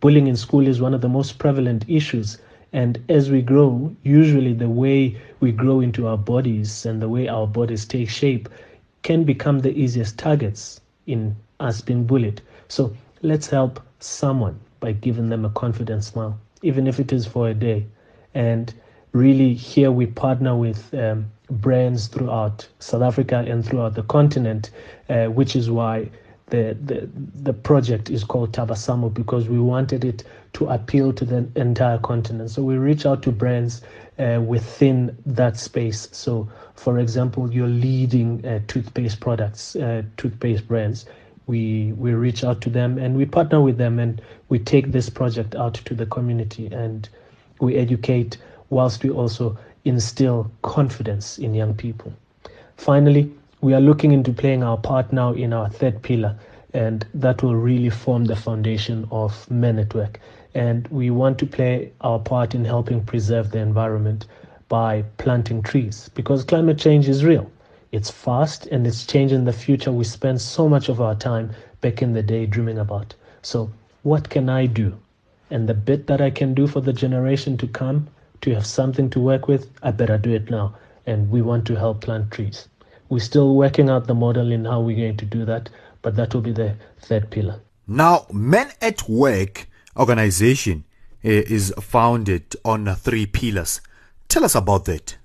Bullying 0.00 0.26
in 0.26 0.34
school 0.36 0.66
is 0.66 0.80
one 0.80 0.92
of 0.92 1.02
the 1.02 1.08
most 1.08 1.38
prevalent 1.38 1.84
issues, 1.88 2.38
and 2.72 2.98
as 3.08 3.30
we 3.30 3.42
grow, 3.42 3.94
usually 4.02 4.54
the 4.54 4.68
way 4.68 5.16
we 5.38 5.52
grow 5.52 5.78
into 5.78 6.08
our 6.08 6.18
bodies 6.18 6.84
and 6.84 7.00
the 7.00 7.08
way 7.08 7.28
our 7.28 7.46
bodies 7.46 7.84
take 7.84 8.08
shape 8.08 8.48
can 9.04 9.22
become 9.22 9.60
the 9.60 9.78
easiest 9.78 10.18
targets 10.18 10.80
in 11.06 11.36
us 11.60 11.80
being 11.80 12.04
bullied. 12.04 12.40
So 12.68 12.94
let's 13.22 13.48
help 13.48 13.80
someone 14.00 14.58
by 14.80 14.92
giving 14.92 15.28
them 15.28 15.44
a 15.44 15.50
confident 15.50 16.04
smile, 16.04 16.38
even 16.62 16.86
if 16.86 17.00
it 17.00 17.12
is 17.12 17.26
for 17.26 17.48
a 17.48 17.54
day. 17.54 17.86
And 18.34 18.72
really, 19.12 19.54
here 19.54 19.90
we 19.90 20.06
partner 20.06 20.54
with 20.56 20.92
um, 20.94 21.26
brands 21.50 22.08
throughout 22.08 22.68
South 22.78 23.02
Africa 23.02 23.44
and 23.46 23.64
throughout 23.64 23.94
the 23.94 24.02
continent, 24.02 24.70
uh, 25.08 25.26
which 25.26 25.56
is 25.56 25.70
why 25.70 26.10
the, 26.48 26.76
the 26.84 27.08
the 27.42 27.52
project 27.52 28.08
is 28.08 28.22
called 28.22 28.52
Tabasamu 28.52 29.12
because 29.12 29.48
we 29.48 29.58
wanted 29.58 30.04
it 30.04 30.22
to 30.52 30.68
appeal 30.68 31.12
to 31.12 31.24
the 31.24 31.48
entire 31.56 31.98
continent. 31.98 32.50
So 32.50 32.62
we 32.62 32.76
reach 32.76 33.04
out 33.04 33.22
to 33.24 33.32
brands 33.32 33.82
within 34.18 35.16
that 35.26 35.56
space. 35.56 36.08
So, 36.12 36.48
for 36.74 36.98
example, 36.98 37.52
you're 37.52 37.68
leading 37.68 38.44
uh, 38.46 38.60
toothpaste 38.66 39.20
products, 39.20 39.76
uh, 39.76 40.02
toothpaste 40.16 40.66
brands. 40.66 41.06
We 41.46 41.92
we 41.92 42.12
reach 42.12 42.42
out 42.42 42.60
to 42.62 42.70
them 42.70 42.98
and 42.98 43.16
we 43.16 43.24
partner 43.24 43.60
with 43.60 43.78
them 43.78 43.98
and 43.98 44.20
we 44.48 44.58
take 44.58 44.92
this 44.92 45.08
project 45.08 45.54
out 45.54 45.74
to 45.74 45.94
the 45.94 46.06
community 46.06 46.66
and 46.72 47.08
we 47.60 47.76
educate 47.76 48.38
whilst 48.70 49.04
we 49.04 49.10
also 49.10 49.56
instill 49.84 50.50
confidence 50.62 51.38
in 51.38 51.54
young 51.54 51.74
people. 51.74 52.12
Finally, 52.76 53.30
we 53.60 53.72
are 53.74 53.80
looking 53.80 54.12
into 54.12 54.32
playing 54.32 54.62
our 54.62 54.76
part 54.76 55.12
now 55.12 55.32
in 55.32 55.52
our 55.52 55.68
third 55.68 56.02
pillar, 56.02 56.36
and 56.74 57.06
that 57.14 57.42
will 57.42 57.56
really 57.56 57.90
form 57.90 58.26
the 58.26 58.36
foundation 58.36 59.06
of 59.10 59.50
Men 59.50 59.78
at 59.78 59.94
Work. 59.94 60.20
And 60.56 60.88
we 60.88 61.10
want 61.10 61.38
to 61.40 61.46
play 61.46 61.92
our 62.00 62.18
part 62.18 62.54
in 62.54 62.64
helping 62.64 63.04
preserve 63.04 63.50
the 63.50 63.58
environment 63.58 64.24
by 64.70 65.04
planting 65.18 65.62
trees 65.62 66.08
because 66.14 66.44
climate 66.44 66.78
change 66.78 67.10
is 67.10 67.26
real. 67.26 67.50
It's 67.92 68.10
fast 68.10 68.66
and 68.68 68.86
it's 68.86 69.04
changing 69.04 69.44
the 69.44 69.52
future 69.52 69.92
we 69.92 70.04
spend 70.04 70.40
so 70.40 70.66
much 70.66 70.88
of 70.88 70.98
our 70.98 71.14
time 71.14 71.50
back 71.82 72.00
in 72.00 72.14
the 72.14 72.22
day 72.22 72.46
dreaming 72.46 72.78
about. 72.78 73.14
So, 73.42 73.70
what 74.02 74.30
can 74.30 74.48
I 74.48 74.64
do? 74.64 74.96
And 75.50 75.68
the 75.68 75.74
bit 75.74 76.06
that 76.06 76.22
I 76.22 76.30
can 76.30 76.54
do 76.54 76.66
for 76.66 76.80
the 76.80 76.94
generation 76.94 77.58
to 77.58 77.66
come 77.66 78.08
to 78.40 78.54
have 78.54 78.64
something 78.64 79.10
to 79.10 79.20
work 79.20 79.48
with, 79.48 79.68
I 79.82 79.90
better 79.90 80.16
do 80.16 80.32
it 80.32 80.48
now. 80.48 80.74
And 81.04 81.30
we 81.30 81.42
want 81.42 81.66
to 81.66 81.74
help 81.74 82.00
plant 82.00 82.30
trees. 82.30 82.66
We're 83.10 83.18
still 83.18 83.56
working 83.56 83.90
out 83.90 84.06
the 84.06 84.14
model 84.14 84.50
in 84.50 84.64
how 84.64 84.80
we're 84.80 84.96
going 84.96 85.18
to 85.18 85.26
do 85.26 85.44
that, 85.44 85.68
but 86.00 86.16
that 86.16 86.32
will 86.32 86.40
be 86.40 86.52
the 86.52 86.76
third 86.98 87.30
pillar. 87.30 87.60
Now, 87.86 88.24
Men 88.32 88.70
at 88.80 89.06
Work 89.06 89.68
organization 89.96 90.84
eh, 91.24 91.42
is 91.46 91.72
founded 91.80 92.56
on 92.64 92.94
three 92.96 93.26
pillars. 93.26 93.80
Tell 94.28 94.44
us 94.44 94.54
about 94.54 94.84
that. 94.86 95.16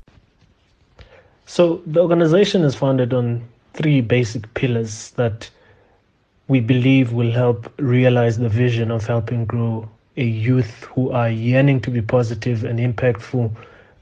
So, 1.46 1.82
the 1.86 2.00
organization 2.00 2.64
is 2.64 2.76
founded 2.76 3.14
on 3.14 3.48
three 3.74 4.02
basic 4.02 4.54
pillars 4.54 5.12
that 5.12 5.50
we 6.48 6.60
believe 6.60 7.14
will 7.14 7.32
help 7.32 7.72
realize 7.78 8.38
the 8.38 8.50
vision 8.50 8.92
of 8.92 9.06
helping 9.06 9.46
grow 9.46 9.90
a 10.18 10.24
youth 10.24 10.84
who 10.84 11.12
are 11.12 11.30
yearning 11.30 11.80
to 11.82 11.90
be 11.90 12.02
positive 12.02 12.64
and 12.64 12.80
impactful 12.80 13.50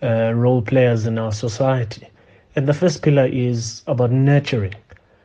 uh, 0.02 0.32
role 0.34 0.62
players 0.62 1.06
in 1.06 1.20
our 1.20 1.32
society. 1.32 2.08
And 2.56 2.68
the 2.68 2.74
first 2.74 3.04
pillar 3.04 3.28
is 3.28 3.84
about 3.86 4.12
nurturing. 4.12 4.74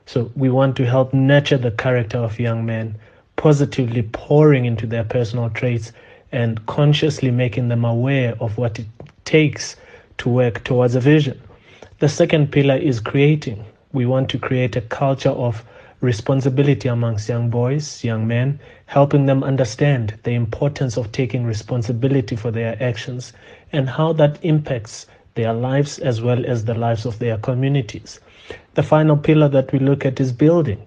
So 0.07 0.31
we 0.37 0.51
want 0.51 0.77
to 0.77 0.87
help 0.87 1.15
nurture 1.15 1.57
the 1.57 1.71
character 1.71 2.19
of 2.19 2.39
young 2.39 2.67
men, 2.67 2.97
positively 3.45 4.01
pouring 4.01 4.65
into 4.65 4.87
their 4.87 5.05
personal 5.05 5.51
traits 5.51 5.93
and 6.33 6.65
consciously 6.65 7.31
making 7.31 7.69
them 7.69 7.85
aware 7.85 8.35
of 8.41 8.57
what 8.57 8.79
it 8.79 8.87
takes 9.27 9.77
to 10.17 10.31
work 10.31 10.65
towards 10.65 10.95
a 10.95 11.01
vision. 11.01 11.39
The 11.99 12.09
second 12.09 12.53
pillar 12.53 12.77
is 12.77 13.01
creating. 13.01 13.63
We 13.93 14.07
want 14.07 14.31
to 14.31 14.39
create 14.39 14.77
a 14.77 14.81
culture 14.81 15.29
of 15.29 15.63
responsibility 16.01 16.89
amongst 16.89 17.29
young 17.29 17.51
boys, 17.51 18.03
young 18.03 18.27
men, 18.27 18.59
helping 18.87 19.27
them 19.27 19.45
understand 19.45 20.15
the 20.23 20.33
importance 20.33 20.97
of 20.97 21.13
taking 21.13 21.45
responsibility 21.45 22.37
for 22.37 22.51
their 22.51 22.83
actions 22.83 23.35
and 23.73 23.91
how 23.91 24.15
that 24.15 24.39
impacts 24.41 25.07
their 25.35 25.53
lives 25.53 25.99
as 25.99 26.23
well 26.23 26.47
as 26.47 26.65
the 26.65 26.75
lives 26.75 27.05
of 27.05 27.19
their 27.19 27.37
communities. 27.37 28.21
The 28.73 28.83
final 28.83 29.19
pillar 29.19 29.49
that 29.51 29.71
we 29.71 29.81
look 29.81 30.07
at 30.07 30.19
is 30.19 30.33
building. 30.33 30.81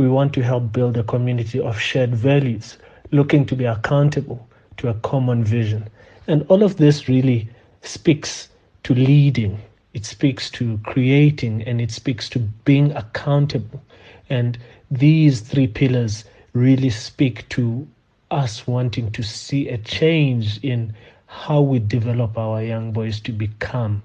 We 0.00 0.08
want 0.08 0.32
to 0.32 0.42
help 0.42 0.72
build 0.72 0.96
a 0.96 1.04
community 1.04 1.60
of 1.60 1.78
shared 1.78 2.14
values, 2.14 2.78
looking 3.10 3.44
to 3.44 3.54
be 3.54 3.66
accountable 3.66 4.48
to 4.78 4.88
a 4.88 4.94
common 4.94 5.44
vision. 5.44 5.90
And 6.26 6.46
all 6.48 6.62
of 6.62 6.78
this 6.78 7.06
really 7.06 7.50
speaks 7.82 8.48
to 8.84 8.94
leading, 8.94 9.60
it 9.92 10.06
speaks 10.06 10.48
to 10.52 10.80
creating, 10.84 11.64
and 11.64 11.82
it 11.82 11.90
speaks 11.90 12.30
to 12.30 12.38
being 12.38 12.92
accountable. 12.92 13.82
And 14.30 14.56
these 14.90 15.42
three 15.42 15.66
pillars 15.66 16.24
really 16.54 16.88
speak 16.88 17.46
to 17.50 17.86
us 18.30 18.66
wanting 18.66 19.10
to 19.12 19.22
see 19.22 19.68
a 19.68 19.76
change 19.76 20.64
in 20.64 20.94
how 21.26 21.60
we 21.60 21.78
develop 21.78 22.38
our 22.38 22.62
young 22.62 22.92
boys 22.92 23.20
to 23.20 23.32
become 23.32 24.02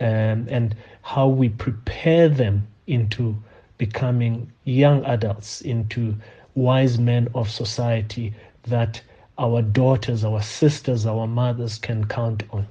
um, 0.00 0.48
and 0.50 0.74
how 1.02 1.28
we 1.28 1.50
prepare 1.50 2.28
them 2.28 2.66
into 2.88 3.36
becoming 3.78 4.52
young 4.64 5.04
adults, 5.04 5.60
into 5.60 6.14
wise 6.54 6.98
men 6.98 7.28
of 7.34 7.50
society 7.50 8.34
that 8.64 9.00
our 9.38 9.62
daughters, 9.62 10.24
our 10.24 10.42
sisters, 10.42 11.06
our 11.06 11.26
mothers 11.26 11.78
can 11.78 12.04
count 12.06 12.42
on. 12.50 12.66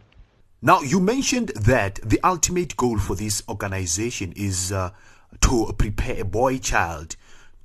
Now, 0.62 0.82
you 0.82 1.00
mentioned 1.00 1.50
that 1.50 2.00
the 2.04 2.20
ultimate 2.24 2.76
goal 2.76 2.98
for 2.98 3.16
this 3.16 3.44
organization 3.48 4.34
is 4.36 4.72
uh, 4.72 4.92
to 5.42 5.74
prepare 5.78 6.22
a 6.22 6.26
boy 6.26 6.58
child 6.58 7.16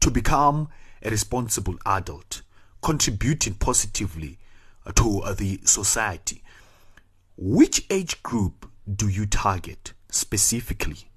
to 0.01 0.11
become 0.11 0.69
a 1.03 1.11
responsible 1.11 1.77
adult, 1.87 2.43
contributing 2.83 3.55
positively 3.55 4.39
to 4.95 5.23
the 5.37 5.61
society. 5.65 6.43
Which 7.37 7.87
age 7.89 8.23
group 8.23 8.71
do 8.95 9.09
you 9.09 9.25
target 9.25 9.95
specifically? 10.11 11.10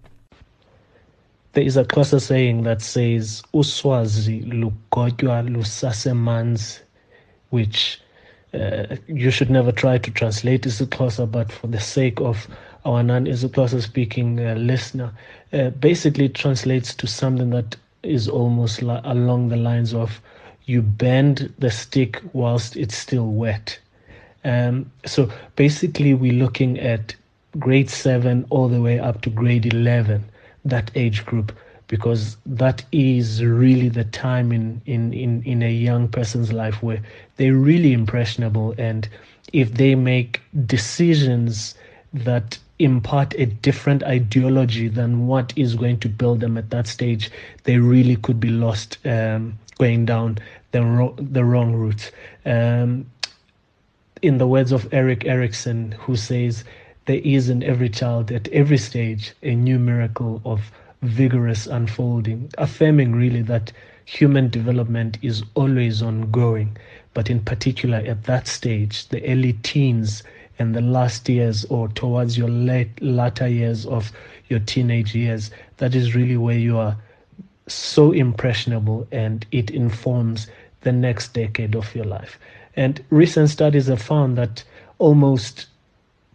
There 1.54 1.64
is 1.64 1.78
a 1.78 1.84
Xhosa 1.84 2.20
saying 2.20 2.64
that 2.64 2.82
says 2.82 3.44
uswazi 3.54 4.44
lugotywa 4.44 5.48
lusasemanzi, 5.48 6.80
which 7.52 8.02
uh, 8.56 8.96
you 9.08 9.30
should 9.30 9.52
never 9.52 9.72
try 9.72 10.00
to 10.00 10.10
translate 10.10 10.64
isiXhosa, 10.64 11.32
but 11.32 11.52
for 11.52 11.68
the 11.68 11.80
sake 11.80 12.20
of 12.22 12.48
our 12.86 13.04
non-isiXhosa 13.04 13.84
speaking 13.84 14.40
uh, 14.40 14.56
listener, 14.56 15.12
uh, 15.54 15.70
basically 15.70 16.28
translates 16.28 16.96
to 16.96 17.06
something 17.06 17.52
that 17.52 17.76
is 18.02 18.28
almost 18.28 18.82
along 18.82 19.50
the 19.50 19.56
lines 19.56 19.94
of 19.94 20.22
you 20.66 20.82
bend 20.82 21.54
the 21.60 21.70
stick 21.70 22.20
whilst 22.34 22.76
it's 22.76 22.96
still 22.98 23.28
wet. 23.28 23.78
Um, 24.44 24.92
so 25.06 25.32
basically, 25.56 26.16
we're 26.16 26.34
looking 26.34 26.80
at 26.80 27.16
grade 27.60 27.92
seven 27.92 28.46
all 28.50 28.68
the 28.68 28.82
way 28.82 28.98
up 28.98 29.22
to 29.22 29.30
grade 29.30 29.72
11, 29.72 30.26
that 30.66 30.92
age 30.96 31.26
group, 31.26 31.52
because 31.88 32.38
that 32.46 32.84
is 32.92 33.44
really 33.44 33.90
the 33.90 34.06
time 34.06 34.52
in, 34.52 34.82
in, 34.86 35.14
in, 35.14 35.44
in 35.44 35.62
a 35.62 35.72
young 35.72 36.08
person's 36.08 36.52
life 36.52 36.82
where 36.82 37.02
they're 37.38 37.56
really 37.56 37.94
impressionable. 37.94 38.74
And 38.78 39.08
if 39.52 39.74
they 39.74 39.96
make 39.96 40.42
decisions 40.66 41.76
that 42.14 42.58
impart 42.80 43.34
a 43.36 43.46
different 43.46 44.04
ideology 44.04 44.88
than 44.88 45.28
what 45.28 45.54
is 45.56 45.76
going 45.76 46.00
to 46.00 46.10
build 46.10 46.40
them 46.40 46.58
at 46.58 46.70
that 46.70 46.88
stage, 46.88 47.30
they 47.64 47.78
really 47.78 48.16
could 48.16 48.40
be 48.40 48.50
lost 48.50 48.98
um, 49.06 49.58
going 49.78 50.06
down 50.06 50.38
the, 50.72 50.82
ro- 50.84 51.16
the 51.18 51.44
wrong 51.44 51.74
route. 51.74 52.12
Um, 52.46 53.06
in 54.22 54.38
the 54.38 54.48
words 54.48 54.72
of 54.72 54.92
Erik 54.94 55.26
Erikson, 55.26 55.92
who 55.94 56.16
says, 56.16 56.64
There 57.06 57.20
is 57.24 57.50
in 57.50 57.64
every 57.64 57.90
child 57.90 58.32
at 58.32 58.48
every 58.50 58.78
stage 58.78 59.34
a 59.44 59.56
new 59.56 59.78
miracle 59.78 60.42
of 60.46 60.72
vigorous 61.02 61.68
unfolding, 61.68 62.50
affirming 62.58 63.14
really 63.14 63.42
that 63.42 63.74
human 64.06 64.50
development 64.50 65.18
is 65.22 65.44
always 65.54 66.02
ongoing, 66.02 66.78
but 67.14 67.30
in 67.30 67.42
particular 67.42 67.98
at 67.98 68.24
that 68.24 68.48
stage, 68.48 69.08
the 69.10 69.22
early 69.30 69.54
teens 69.64 70.24
and 70.58 70.74
the 70.74 70.82
last 70.82 71.28
years 71.28 71.66
or 71.66 71.90
towards 71.90 72.38
your 72.38 72.50
late 72.50 73.02
latter 73.02 73.48
years 73.50 73.86
of 73.86 74.12
your 74.48 74.60
teenage 74.60 75.14
years, 75.14 75.52
that 75.78 75.94
is 75.96 76.16
really 76.16 76.38
where 76.38 76.58
you 76.58 76.78
are 76.78 76.96
so 77.68 78.14
impressionable 78.14 79.06
and 79.12 79.46
it 79.52 79.70
informs 79.72 80.48
the 80.82 80.92
next 80.94 81.34
decade 81.34 81.76
of 81.76 81.94
your 81.96 82.06
life. 82.06 82.40
And 82.78 83.04
recent 83.10 83.50
studies 83.50 83.88
have 83.88 84.02
found 84.02 84.38
that 84.38 84.64
almost 85.00 85.66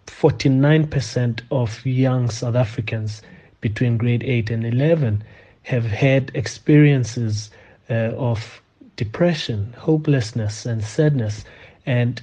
49% 0.09 1.41
of 1.51 1.85
young 1.87 2.31
South 2.31 2.55
Africans 2.57 3.23
between 3.61 3.97
grade 3.97 4.23
8 4.23 4.51
and 4.51 4.67
11 4.67 5.23
have 5.63 5.85
had 5.85 6.31
experiences 6.35 7.51
uh, 7.91 8.13
of 8.17 8.61
depression, 8.97 9.75
hopelessness, 9.79 10.67
and 10.67 10.83
sadness. 10.83 11.45
And 11.87 12.21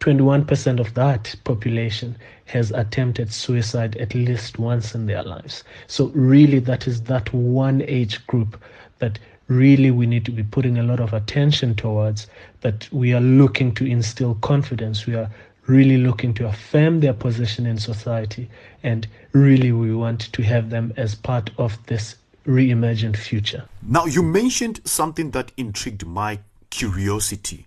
21% 0.00 0.78
of 0.78 0.94
that 0.94 1.34
population 1.44 2.16
has 2.46 2.70
attempted 2.70 3.32
suicide 3.32 3.96
at 3.96 4.14
least 4.14 4.58
once 4.58 4.94
in 4.94 5.06
their 5.06 5.22
lives. 5.22 5.64
So, 5.86 6.06
really, 6.14 6.60
that 6.60 6.86
is 6.86 7.02
that 7.02 7.32
one 7.32 7.82
age 7.82 8.24
group 8.26 8.62
that 8.98 9.18
really 9.48 9.90
we 9.90 10.06
need 10.06 10.24
to 10.26 10.30
be 10.30 10.42
putting 10.42 10.78
a 10.78 10.82
lot 10.82 11.00
of 11.00 11.12
attention 11.12 11.74
towards, 11.74 12.26
that 12.60 12.88
we 12.92 13.12
are 13.12 13.20
looking 13.20 13.72
to 13.74 13.86
instill 13.86 14.34
confidence. 14.36 15.06
We 15.06 15.14
are 15.14 15.30
really 15.68 15.98
looking 15.98 16.34
to 16.34 16.48
affirm 16.48 17.00
their 17.00 17.12
position 17.12 17.66
in 17.66 17.78
society, 17.78 18.50
and 18.82 19.06
really 19.32 19.70
we 19.70 19.94
want 19.94 20.32
to 20.32 20.42
have 20.42 20.70
them 20.70 20.92
as 20.96 21.14
part 21.14 21.50
of 21.58 21.78
this 21.86 22.16
reimagined 22.46 23.16
future. 23.16 23.68
Now, 23.82 24.06
you 24.06 24.22
mentioned 24.22 24.80
something 24.84 25.30
that 25.32 25.52
intrigued 25.56 26.06
my 26.06 26.40
curiosity. 26.70 27.66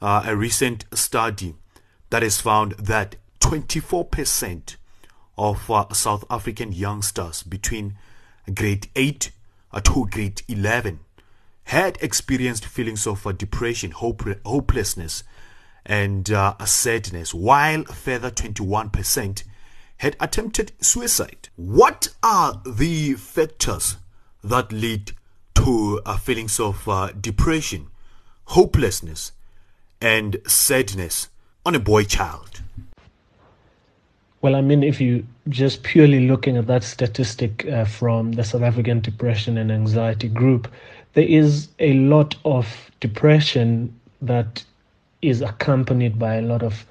Uh, 0.00 0.22
a 0.26 0.36
recent 0.36 0.84
study 0.92 1.54
that 2.10 2.22
has 2.22 2.40
found 2.40 2.72
that 2.72 3.16
24% 3.40 4.76
of 5.36 5.70
uh, 5.70 5.92
South 5.92 6.24
African 6.30 6.72
youngsters 6.72 7.42
between 7.42 7.96
grade 8.52 8.88
8 8.96 9.30
uh, 9.72 9.80
to 9.80 10.06
grade 10.10 10.42
11 10.48 11.00
had 11.64 11.98
experienced 12.00 12.66
feelings 12.66 13.06
of 13.06 13.26
uh, 13.26 13.32
depression, 13.32 13.90
hope, 13.90 14.22
hopelessness, 14.44 15.24
and 15.86 16.30
uh, 16.30 16.54
sadness, 16.64 17.34
while 17.34 17.84
further 17.84 18.30
21% 18.30 19.44
had 19.98 20.16
attempted 20.20 20.72
suicide. 20.80 21.48
What 21.56 22.08
are 22.22 22.60
the 22.66 23.14
factors 23.14 23.96
that 24.42 24.72
lead 24.72 25.12
to 25.56 26.00
uh, 26.04 26.16
feelings 26.16 26.58
of 26.60 26.88
uh, 26.88 27.10
depression, 27.18 27.88
hopelessness, 28.46 29.32
and 30.00 30.36
sadness 30.46 31.28
on 31.64 31.74
a 31.74 31.80
boy 31.80 32.04
child? 32.04 32.60
Well, 34.42 34.56
I 34.56 34.60
mean, 34.60 34.82
if 34.82 35.00
you 35.00 35.26
just 35.48 35.82
purely 35.82 36.28
looking 36.28 36.58
at 36.58 36.66
that 36.66 36.84
statistic 36.84 37.66
uh, 37.66 37.86
from 37.86 38.32
the 38.32 38.44
South 38.44 38.60
African 38.60 39.00
Depression 39.00 39.56
and 39.56 39.72
Anxiety 39.72 40.28
Group, 40.28 40.70
there 41.14 41.24
is 41.24 41.68
a 41.78 41.94
lot 41.94 42.36
of 42.44 42.90
depression 43.00 43.98
that 44.20 44.62
is 45.28 45.40
accompanied 45.40 46.18
by 46.18 46.34
a 46.36 46.42
lot 46.42 46.62
of 46.62 46.86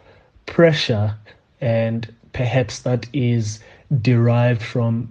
pressure, 0.46 1.16
and 1.62 2.14
perhaps 2.34 2.80
that 2.80 3.08
is 3.14 3.60
derived 4.02 4.62
from 4.62 5.10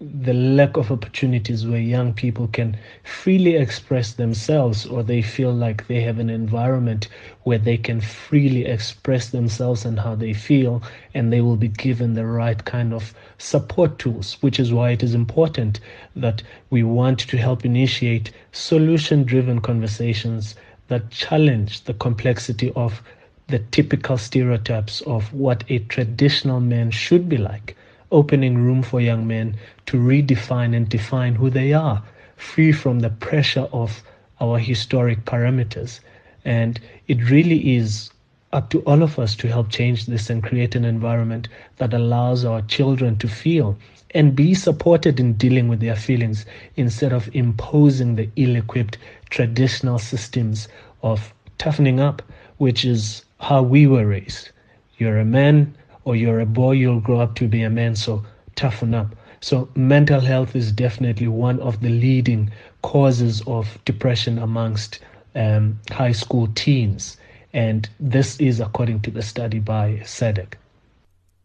the 0.00 0.34
lack 0.34 0.76
of 0.76 0.90
opportunities 0.90 1.66
where 1.66 1.80
young 1.80 2.12
people 2.12 2.48
can 2.48 2.76
freely 3.04 3.54
express 3.54 4.14
themselves 4.14 4.84
or 4.86 5.02
they 5.02 5.22
feel 5.22 5.52
like 5.52 5.86
they 5.86 6.00
have 6.00 6.18
an 6.18 6.28
environment 6.28 7.08
where 7.44 7.58
they 7.58 7.76
can 7.76 8.00
freely 8.00 8.64
express 8.66 9.30
themselves 9.30 9.84
and 9.84 10.00
how 10.00 10.14
they 10.14 10.32
feel 10.34 10.82
and 11.14 11.32
they 11.32 11.40
will 11.40 11.56
be 11.56 11.68
given 11.68 12.14
the 12.14 12.26
right 12.26 12.64
kind 12.64 12.92
of 12.92 13.14
support 13.38 13.98
tools 13.98 14.36
which 14.42 14.58
is 14.58 14.72
why 14.72 14.90
it 14.90 15.02
is 15.02 15.14
important 15.14 15.80
that 16.16 16.42
we 16.70 16.82
want 16.82 17.18
to 17.20 17.36
help 17.38 17.64
initiate 17.64 18.30
solution 18.52 19.22
driven 19.24 19.60
conversations 19.60 20.54
that 20.88 21.10
challenge 21.10 21.82
the 21.84 21.94
complexity 21.94 22.72
of 22.76 23.02
the 23.48 23.58
typical 23.70 24.16
stereotypes 24.16 25.00
of 25.02 25.32
what 25.32 25.64
a 25.68 25.78
traditional 25.80 26.60
man 26.60 26.90
should 26.90 27.28
be 27.28 27.36
like 27.36 27.76
opening 28.10 28.56
room 28.56 28.82
for 28.82 29.00
young 29.00 29.26
men 29.26 29.56
to 29.86 29.96
redefine 29.98 30.74
and 30.74 30.88
define 30.88 31.34
who 31.34 31.50
they 31.50 31.72
are, 31.72 32.02
free 32.36 32.72
from 32.72 33.00
the 33.00 33.10
pressure 33.10 33.68
of 33.72 34.02
our 34.40 34.58
historic 34.58 35.24
parameters. 35.24 36.00
And 36.44 36.80
it 37.08 37.28
really 37.30 37.76
is 37.76 38.10
up 38.54 38.70
to 38.70 38.78
all 38.82 39.02
of 39.02 39.18
us 39.18 39.34
to 39.34 39.48
help 39.48 39.68
change 39.68 40.06
this 40.06 40.30
and 40.30 40.42
create 40.44 40.76
an 40.76 40.84
environment 40.84 41.48
that 41.78 41.92
allows 41.92 42.44
our 42.44 42.62
children 42.62 43.16
to 43.16 43.26
feel 43.26 43.76
and 44.12 44.36
be 44.36 44.54
supported 44.54 45.18
in 45.18 45.32
dealing 45.32 45.66
with 45.66 45.80
their 45.80 45.96
feelings 45.96 46.46
instead 46.76 47.12
of 47.12 47.28
imposing 47.34 48.14
the 48.14 48.30
ill 48.36 48.54
equipped 48.54 48.96
traditional 49.28 49.98
systems 49.98 50.68
of 51.02 51.34
toughening 51.58 51.98
up, 51.98 52.22
which 52.58 52.84
is 52.84 53.24
how 53.40 53.60
we 53.60 53.88
were 53.88 54.06
raised. 54.06 54.50
You're 54.98 55.18
a 55.18 55.24
man, 55.24 55.74
or 56.04 56.14
you're 56.14 56.38
a 56.38 56.46
boy, 56.46 56.72
you'll 56.72 57.00
grow 57.00 57.18
up 57.18 57.34
to 57.36 57.48
be 57.48 57.62
a 57.62 57.70
man, 57.70 57.96
so 57.96 58.24
toughen 58.54 58.94
up. 58.94 59.16
So, 59.40 59.68
mental 59.74 60.20
health 60.20 60.54
is 60.54 60.70
definitely 60.70 61.26
one 61.26 61.58
of 61.58 61.80
the 61.80 61.90
leading 61.90 62.52
causes 62.82 63.42
of 63.48 63.78
depression 63.84 64.38
amongst 64.38 65.00
um, 65.34 65.80
high 65.90 66.12
school 66.12 66.48
teens. 66.54 67.16
And 67.54 67.88
this 68.00 68.38
is 68.40 68.58
according 68.60 69.00
to 69.02 69.12
the 69.12 69.22
study 69.22 69.60
by 69.60 70.02
SADAG. 70.04 70.54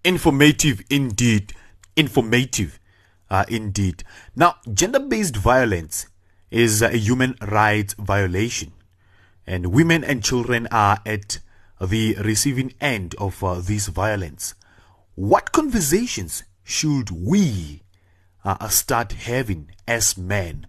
Informative 0.03 0.81
indeed. 0.89 1.53
Informative 1.95 2.79
uh, 3.29 3.45
indeed. 3.47 4.03
Now, 4.35 4.55
gender 4.73 4.99
based 4.99 5.35
violence 5.35 6.07
is 6.49 6.81
a 6.81 6.97
human 6.97 7.35
rights 7.41 7.93
violation, 7.93 8.73
and 9.45 9.67
women 9.67 10.03
and 10.03 10.23
children 10.23 10.67
are 10.71 10.99
at 11.05 11.39
the 11.79 12.15
receiving 12.15 12.73
end 12.81 13.13
of 13.19 13.43
uh, 13.43 13.61
this 13.61 13.87
violence. 13.87 14.55
What 15.13 15.51
conversations 15.51 16.43
should 16.63 17.11
we 17.11 17.83
uh, 18.43 18.67
start 18.69 19.11
having 19.11 19.69
as 19.87 20.17
men 20.17 20.65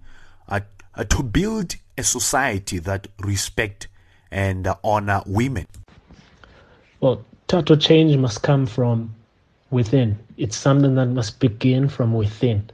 uh, 0.48 0.60
to 1.04 1.22
build 1.22 1.76
a 1.96 2.02
society 2.02 2.78
that 2.78 3.08
respect 3.18 3.88
and 4.30 4.66
uh, 4.66 4.74
honor 4.84 5.22
women? 5.26 5.66
Well, 7.00 7.24
total 7.48 7.76
change 7.76 8.16
must 8.16 8.42
come 8.42 8.66
from 8.66 9.14
within. 9.70 10.18
It's 10.36 10.56
something 10.56 10.94
that 10.96 11.06
must 11.06 11.40
begin 11.40 11.88
from 11.88 12.12
within. 12.12 12.70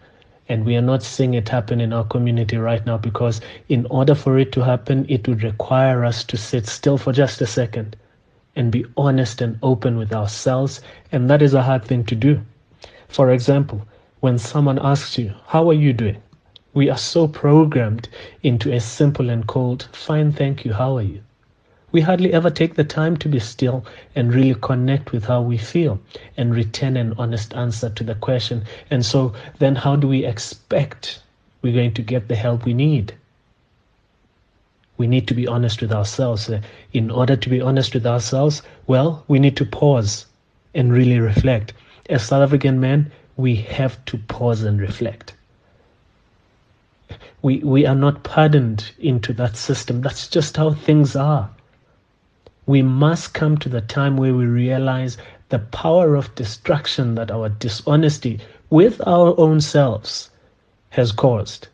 And 0.48 0.64
we 0.64 0.76
are 0.76 0.82
not 0.82 1.02
seeing 1.02 1.34
it 1.34 1.48
happen 1.48 1.80
in 1.80 1.92
our 1.92 2.04
community 2.04 2.56
right 2.56 2.84
now 2.86 2.96
because, 2.98 3.40
in 3.68 3.86
order 3.86 4.14
for 4.14 4.38
it 4.38 4.52
to 4.52 4.64
happen, 4.64 5.04
it 5.08 5.26
would 5.26 5.42
require 5.42 6.04
us 6.04 6.24
to 6.24 6.36
sit 6.36 6.66
still 6.66 6.98
for 6.98 7.12
just 7.12 7.40
a 7.40 7.46
second 7.46 7.96
and 8.54 8.72
be 8.72 8.84
honest 8.96 9.40
and 9.42 9.58
open 9.62 9.96
with 9.98 10.12
ourselves. 10.12 10.80
And 11.12 11.28
that 11.28 11.42
is 11.42 11.54
a 11.54 11.62
hard 11.62 11.84
thing 11.84 12.04
to 12.04 12.14
do. 12.14 12.40
For 13.08 13.30
example, 13.30 13.86
when 14.20 14.38
someone 14.38 14.78
asks 14.78 15.18
you, 15.18 15.32
How 15.46 15.68
are 15.68 15.74
you 15.74 15.92
doing? 15.92 16.22
We 16.74 16.90
are 16.90 16.98
so 16.98 17.28
programmed 17.28 18.08
into 18.42 18.72
a 18.72 18.80
simple 18.80 19.30
and 19.30 19.46
cold, 19.46 19.88
Fine, 19.92 20.32
thank 20.32 20.64
you, 20.64 20.72
how 20.72 20.96
are 20.96 21.02
you? 21.02 21.20
We 21.92 22.00
hardly 22.00 22.32
ever 22.32 22.50
take 22.50 22.74
the 22.74 22.84
time 22.84 23.16
to 23.18 23.28
be 23.28 23.38
still 23.38 23.84
and 24.14 24.34
really 24.34 24.54
connect 24.60 25.12
with 25.12 25.24
how 25.24 25.42
we 25.42 25.56
feel 25.56 26.00
and 26.36 26.54
return 26.54 26.96
an 26.96 27.14
honest 27.18 27.54
answer 27.54 27.90
to 27.90 28.04
the 28.04 28.14
question. 28.14 28.64
And 28.90 29.04
so, 29.04 29.32
then 29.58 29.76
how 29.76 29.96
do 29.96 30.08
we 30.08 30.24
expect 30.24 31.20
we're 31.62 31.74
going 31.74 31.94
to 31.94 32.02
get 32.02 32.28
the 32.28 32.36
help 32.36 32.64
we 32.64 32.74
need? 32.74 33.14
we 34.98 35.06
need 35.06 35.28
to 35.28 35.34
be 35.34 35.46
honest 35.46 35.80
with 35.80 35.92
ourselves. 35.92 36.48
Uh, 36.48 36.60
in 36.92 37.10
order 37.10 37.36
to 37.36 37.48
be 37.48 37.60
honest 37.60 37.94
with 37.94 38.06
ourselves, 38.06 38.62
well, 38.86 39.24
we 39.28 39.38
need 39.38 39.56
to 39.56 39.64
pause 39.64 40.26
and 40.74 40.92
really 40.92 41.18
reflect. 41.18 41.72
As 42.08 42.26
South 42.26 42.42
African 42.42 42.80
men, 42.80 43.10
we 43.36 43.56
have 43.56 44.02
to 44.06 44.18
pause 44.28 44.62
and 44.62 44.80
reflect. 44.80 45.34
We, 47.42 47.58
we 47.58 47.86
are 47.86 47.94
not 47.94 48.24
pardoned 48.24 48.90
into 48.98 49.32
that 49.34 49.56
system. 49.56 50.00
That's 50.00 50.28
just 50.28 50.56
how 50.56 50.72
things 50.72 51.14
are. 51.14 51.50
We 52.66 52.82
must 52.82 53.32
come 53.32 53.56
to 53.58 53.68
the 53.68 53.80
time 53.80 54.16
where 54.16 54.34
we 54.34 54.44
realize 54.44 55.16
the 55.50 55.60
power 55.60 56.16
of 56.16 56.34
destruction 56.34 57.14
that 57.14 57.30
our 57.30 57.48
dishonesty 57.48 58.40
with 58.70 59.00
our 59.06 59.38
own 59.38 59.60
selves 59.60 60.30
has 60.90 61.12
caused. 61.12 61.68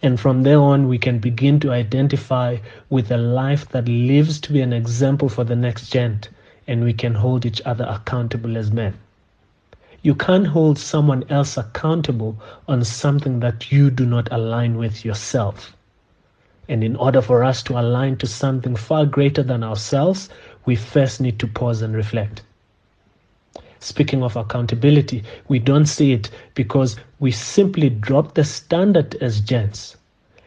And 0.00 0.18
from 0.18 0.42
there 0.42 0.58
on, 0.60 0.88
we 0.88 0.98
can 0.98 1.18
begin 1.18 1.60
to 1.60 1.70
identify 1.70 2.56
with 2.88 3.12
a 3.12 3.18
life 3.18 3.68
that 3.68 3.86
lives 3.86 4.40
to 4.40 4.52
be 4.52 4.62
an 4.62 4.72
example 4.72 5.28
for 5.28 5.44
the 5.44 5.54
next 5.54 5.90
gen, 5.90 6.20
and 6.66 6.82
we 6.82 6.94
can 6.94 7.14
hold 7.14 7.44
each 7.44 7.60
other 7.66 7.84
accountable 7.84 8.56
as 8.56 8.72
men. 8.72 8.94
You 10.02 10.14
can't 10.14 10.46
hold 10.46 10.78
someone 10.78 11.24
else 11.28 11.58
accountable 11.58 12.36
on 12.66 12.82
something 12.84 13.40
that 13.40 13.70
you 13.70 13.90
do 13.90 14.06
not 14.06 14.28
align 14.32 14.78
with 14.78 15.04
yourself. 15.04 15.76
And 16.72 16.82
in 16.82 16.96
order 16.96 17.20
for 17.20 17.44
us 17.44 17.62
to 17.64 17.78
align 17.78 18.16
to 18.16 18.26
something 18.26 18.76
far 18.76 19.04
greater 19.04 19.42
than 19.42 19.62
ourselves, 19.62 20.30
we 20.64 20.74
first 20.74 21.20
need 21.20 21.38
to 21.40 21.46
pause 21.46 21.82
and 21.82 21.94
reflect. 21.94 22.40
Speaking 23.78 24.22
of 24.22 24.36
accountability, 24.36 25.22
we 25.48 25.58
don't 25.58 25.84
see 25.84 26.12
it 26.12 26.30
because 26.54 26.96
we 27.20 27.30
simply 27.30 27.90
drop 27.90 28.32
the 28.32 28.44
standard 28.44 29.16
as 29.16 29.42
gents. 29.42 29.98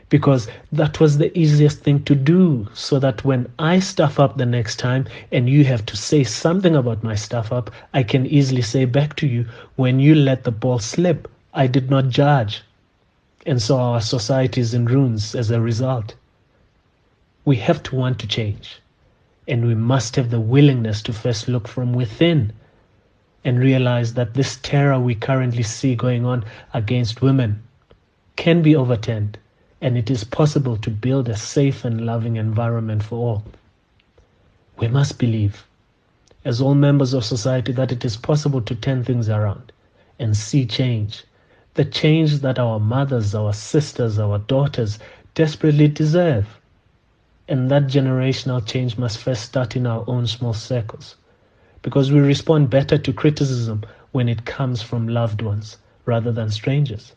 Because 0.10 0.48
that 0.72 1.00
was 1.00 1.20
the 1.20 1.38
easiest 1.38 1.82
thing 1.82 2.02
to 2.06 2.16
do, 2.16 2.70
so 2.74 2.98
that 2.98 3.24
when 3.24 3.48
I 3.60 3.78
stuff 3.78 4.20
up 4.20 4.36
the 4.36 4.48
next 4.48 4.78
time 4.78 5.06
and 5.32 5.48
you 5.48 5.64
have 5.66 5.86
to 5.86 5.96
say 5.96 6.24
something 6.24 6.76
about 6.76 7.04
my 7.04 7.14
stuff 7.14 7.52
up, 7.52 7.70
I 7.94 8.02
can 8.02 8.26
easily 8.26 8.64
say 8.64 8.86
back 8.86 9.16
to 9.18 9.28
you, 9.28 9.46
when 9.76 10.00
you 10.00 10.16
let 10.16 10.44
the 10.44 10.50
ball 10.50 10.80
slip, 10.80 11.30
I 11.54 11.68
did 11.68 11.92
not 11.92 12.10
judge. 12.10 12.64
And 13.46 13.62
so 13.62 13.78
our 13.78 14.02
society 14.02 14.62
is 14.62 14.74
in 14.74 14.86
ruins 14.86 15.36
as 15.36 15.52
a 15.52 15.62
result. 15.62 16.16
We 17.46 17.58
have 17.58 17.84
to 17.84 17.96
want 17.96 18.20
to 18.20 18.28
change. 18.28 18.82
And 19.48 19.68
we 19.68 19.76
must 19.76 20.16
have 20.16 20.32
the 20.32 20.40
willingness 20.40 21.02
to 21.04 21.14
first 21.14 21.48
look 21.48 21.68
from 21.68 21.94
within 21.94 22.54
and 23.44 23.60
realize 23.60 24.16
that 24.16 24.34
this 24.34 24.58
terror 24.58 25.00
we 25.00 25.14
currently 25.14 25.62
see 25.62 25.96
going 25.96 26.26
on 26.26 26.44
against 26.74 27.22
women 27.22 27.62
can 28.36 28.62
be 28.64 28.76
overturned 28.76 29.38
and 29.82 29.98
it 29.98 30.10
is 30.10 30.24
possible 30.24 30.78
to 30.78 30.90
build 30.90 31.30
a 31.30 31.38
safe 31.38 31.86
and 31.86 32.06
loving 32.06 32.38
environment 32.38 33.04
for 33.04 33.18
all. 33.18 33.44
We 34.78 34.88
must 34.88 35.20
believe, 35.20 35.66
as 36.44 36.60
all 36.60 36.74
members 36.74 37.14
of 37.14 37.24
society, 37.24 37.72
that 37.74 37.92
it 37.92 38.04
is 38.04 38.18
possible 38.18 38.62
to 38.62 38.76
turn 38.76 39.04
things 39.04 39.30
around 39.30 39.72
and 40.18 40.36
see 40.36 40.66
change. 40.66 41.24
The 41.76 41.86
change 41.86 42.40
that 42.40 42.58
our 42.58 42.80
mothers, 42.80 43.36
our 43.36 43.54
sisters, 43.54 44.18
our 44.18 44.40
daughters 44.40 44.98
desperately 45.34 45.88
deserve. 45.88 46.60
And 47.48 47.70
that 47.70 47.84
generational 47.84 48.66
change 48.66 48.98
must 48.98 49.18
first 49.18 49.44
start 49.44 49.76
in 49.76 49.86
our 49.86 50.04
own 50.08 50.26
small 50.26 50.54
circles 50.54 51.16
because 51.82 52.12
we 52.12 52.20
respond 52.20 52.70
better 52.70 52.98
to 52.98 53.14
criticism 53.14 53.84
when 54.14 54.28
it 54.28 54.46
comes 54.46 54.82
from 54.82 55.08
loved 55.08 55.42
ones 55.42 55.78
rather 56.06 56.32
than 56.32 56.50
strangers. 56.50 57.14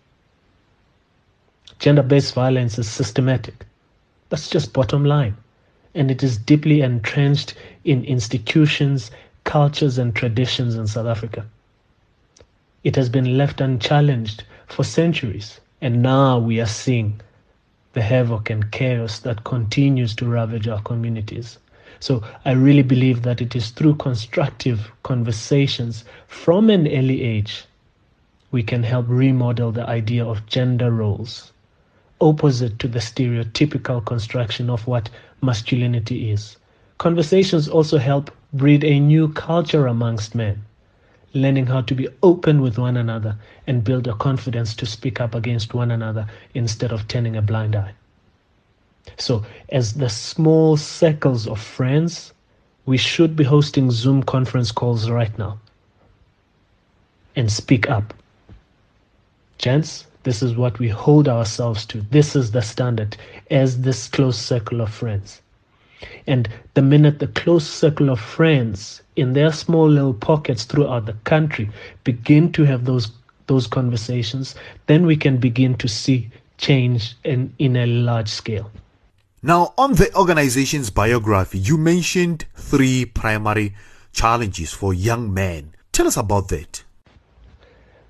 Gender 1.79 2.03
based 2.03 2.35
violence 2.35 2.79
is 2.79 2.89
systematic. 2.89 3.65
That's 4.29 4.51
just 4.51 4.73
bottom 4.73 5.05
line. 5.05 5.37
And 5.95 6.11
it 6.11 6.23
is 6.23 6.37
deeply 6.37 6.81
entrenched 6.81 7.55
in 7.85 8.05
institutions, 8.05 9.11
cultures, 9.45 9.99
and 9.99 10.15
traditions 10.15 10.75
in 10.75 10.87
South 10.87 11.07
Africa. 11.07 11.47
It 12.85 12.97
has 12.97 13.09
been 13.09 13.37
left 13.37 13.61
unchallenged 13.61 14.45
for 14.67 14.85
centuries, 14.85 15.61
and 15.81 16.03
now 16.03 16.39
we 16.39 16.61
are 16.61 16.67
seeing 16.67 17.21
the 17.93 18.03
havoc 18.03 18.51
and 18.51 18.71
chaos 18.71 19.19
that 19.21 19.45
continues 19.45 20.15
to 20.17 20.27
ravage 20.27 20.69
our 20.69 20.83
communities. 20.83 21.59
So 22.01 22.23
I 22.45 22.53
really 22.53 22.83
believe 22.83 23.23
that 23.23 23.41
it 23.41 23.57
is 23.57 23.71
through 23.71 23.97
constructive 23.97 24.93
conversations 25.03 26.05
from 26.27 26.71
an 26.71 26.87
early 26.87 27.23
age 27.23 27.65
we 28.51 28.63
can 28.63 28.83
help 28.83 29.07
remodel 29.09 29.73
the 29.73 29.87
idea 29.87 30.25
of 30.25 30.47
gender 30.47 30.91
roles, 30.91 31.53
opposite 32.21 32.79
to 32.79 32.89
the 32.89 32.99
stereotypical 32.99 34.05
construction 34.05 34.71
of 34.71 34.87
what 34.87 35.11
masculinity 35.43 36.31
is. 36.31 36.57
Conversations 36.97 37.69
also 37.69 37.99
help 37.99 38.31
breed 38.53 38.85
a 38.85 38.99
new 38.99 39.29
culture 39.29 39.87
amongst 39.87 40.35
men, 40.35 40.65
learning 41.35 41.67
how 41.67 41.83
to 41.83 41.95
be 41.95 42.09
open 42.23 42.61
with 42.61 42.79
one 42.79 42.97
another 42.97 43.37
and 43.67 43.85
build 43.85 44.07
a 44.07 44.15
confidence 44.15 44.75
to 44.75 44.87
speak 44.87 45.21
up 45.21 45.35
against 45.35 45.75
one 45.75 45.91
another 45.91 46.27
instead 46.55 46.93
of 46.93 47.07
turning 47.09 47.37
a 47.37 47.43
blind 47.43 47.77
eye. 47.77 47.93
So, 49.17 49.45
as 49.71 49.95
the 49.95 50.09
small 50.09 50.77
circles 50.77 51.47
of 51.47 51.61
friends, 51.61 52.33
we 52.87 52.97
should 52.97 53.37
be 53.37 53.45
hosting 53.45 53.91
Zoom 53.91 54.23
conference 54.23 54.73
calls 54.73 55.11
right 55.11 55.37
now 55.39 55.59
and 57.37 57.51
speak 57.51 57.89
up. 57.89 58.15
Gents, 59.59 60.07
this 60.23 60.43
is 60.43 60.57
what 60.57 60.79
we 60.79 60.89
hold 60.89 61.29
ourselves 61.29 61.87
to. 61.87 62.01
This 62.11 62.37
is 62.37 62.51
the 62.51 62.63
standard 62.63 63.17
as 63.51 63.81
this 63.81 64.09
close 64.09 64.39
circle 64.39 64.81
of 64.81 64.93
friends. 64.93 65.41
And 66.27 66.49
the 66.75 66.83
minute 66.83 67.19
the 67.19 67.29
close 67.29 67.67
circle 67.67 68.11
of 68.11 68.21
friends 68.21 69.03
in 69.17 69.33
their 69.33 69.53
small 69.53 69.89
little 69.89 70.15
pockets 70.15 70.65
throughout 70.65 71.07
the 71.07 71.17
country 71.25 71.71
begin 72.05 72.53
to 72.53 72.65
have 72.65 72.85
those 72.85 73.11
those 73.49 73.67
conversations, 73.67 74.55
then 74.87 75.07
we 75.07 75.17
can 75.17 75.39
begin 75.39 75.75
to 75.77 75.89
see 75.89 76.31
change 76.59 77.17
in, 77.25 77.53
in 77.59 77.77
a 77.77 77.87
large 77.87 78.29
scale. 78.29 78.71
Now, 79.43 79.73
on 79.79 79.95
the 79.95 80.15
organization's 80.15 80.91
biography, 80.91 81.59
you 81.59 81.79
mentioned 81.79 82.45
three 82.55 83.05
primary 83.05 83.75
challenges 84.13 84.73
for 84.73 84.93
young 84.93 85.33
men. 85.33 85.75
Tell 85.93 86.07
us 86.07 86.17
about 86.17 86.49
that. 86.49 86.83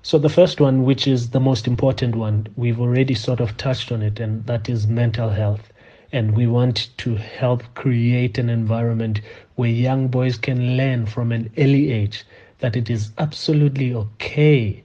So, 0.01 0.17
the 0.17 0.29
first 0.29 0.59
one, 0.59 0.83
which 0.83 1.07
is 1.07 1.29
the 1.29 1.39
most 1.39 1.67
important 1.67 2.15
one, 2.15 2.47
we've 2.55 2.79
already 2.79 3.13
sort 3.13 3.39
of 3.39 3.57
touched 3.57 3.91
on 3.91 4.01
it, 4.01 4.19
and 4.19 4.45
that 4.47 4.67
is 4.69 4.87
mental 4.87 5.29
health. 5.29 5.71
And 6.11 6.35
we 6.35 6.47
want 6.47 6.89
to 6.97 7.15
help 7.15 7.63
create 7.75 8.37
an 8.37 8.49
environment 8.49 9.21
where 9.55 9.69
young 9.69 10.07
boys 10.07 10.37
can 10.37 10.75
learn 10.75 11.05
from 11.05 11.31
an 11.31 11.51
early 11.57 11.91
age 11.91 12.25
that 12.59 12.75
it 12.75 12.89
is 12.89 13.11
absolutely 13.17 13.93
okay 13.93 14.83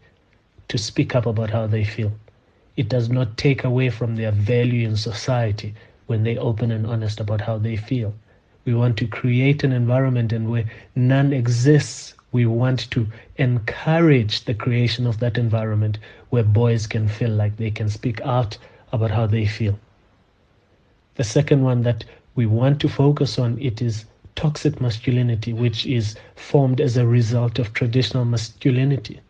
to 0.68 0.78
speak 0.78 1.14
up 1.14 1.26
about 1.26 1.50
how 1.50 1.66
they 1.66 1.84
feel. 1.84 2.12
It 2.76 2.88
does 2.88 3.08
not 3.08 3.36
take 3.36 3.64
away 3.64 3.90
from 3.90 4.16
their 4.16 4.32
value 4.32 4.86
in 4.86 4.96
society 4.96 5.74
when 6.06 6.24
they 6.24 6.36
open 6.36 6.70
and 6.70 6.86
honest 6.86 7.20
about 7.20 7.40
how 7.40 7.58
they 7.58 7.76
feel. 7.76 8.14
We 8.64 8.74
want 8.74 8.96
to 8.98 9.06
create 9.06 9.62
an 9.62 9.72
environment 9.72 10.32
and 10.32 10.50
where 10.50 10.64
none 10.94 11.32
exists 11.32 12.14
we 12.32 12.46
want 12.46 12.90
to 12.90 13.06
encourage 13.36 14.44
the 14.44 14.54
creation 14.54 15.06
of 15.06 15.20
that 15.20 15.38
environment 15.38 15.98
where 16.30 16.42
boys 16.42 16.86
can 16.88 17.06
feel 17.06 17.30
like 17.30 17.56
they 17.56 17.70
can 17.70 17.88
speak 17.88 18.20
out 18.22 18.58
about 18.92 19.12
how 19.12 19.26
they 19.26 19.46
feel. 19.46 19.78
The 21.16 21.24
second 21.24 21.62
one 21.62 21.82
that 21.82 22.04
we 22.34 22.46
want 22.46 22.80
to 22.80 22.88
focus 22.88 23.38
on 23.38 23.58
it 23.60 23.80
is 23.80 24.04
toxic 24.34 24.80
masculinity, 24.80 25.52
which 25.52 25.86
is 25.86 26.16
formed 26.34 26.80
as 26.80 26.96
a 26.96 27.06
result 27.06 27.58
of 27.58 27.72
traditional 27.72 28.24
masculinity. 28.24 29.20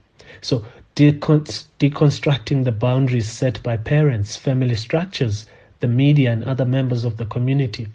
So 0.40 0.64
deconstructing 0.96 2.64
the 2.64 2.72
boundaries 2.72 3.28
set 3.28 3.62
by 3.62 3.76
parents, 3.76 4.36
family 4.36 4.76
structures, 4.76 5.46
the 5.80 5.88
media, 5.88 6.32
and 6.32 6.44
other 6.44 6.64
members 6.64 7.04
of 7.04 7.18
the 7.18 7.26
community 7.26 7.88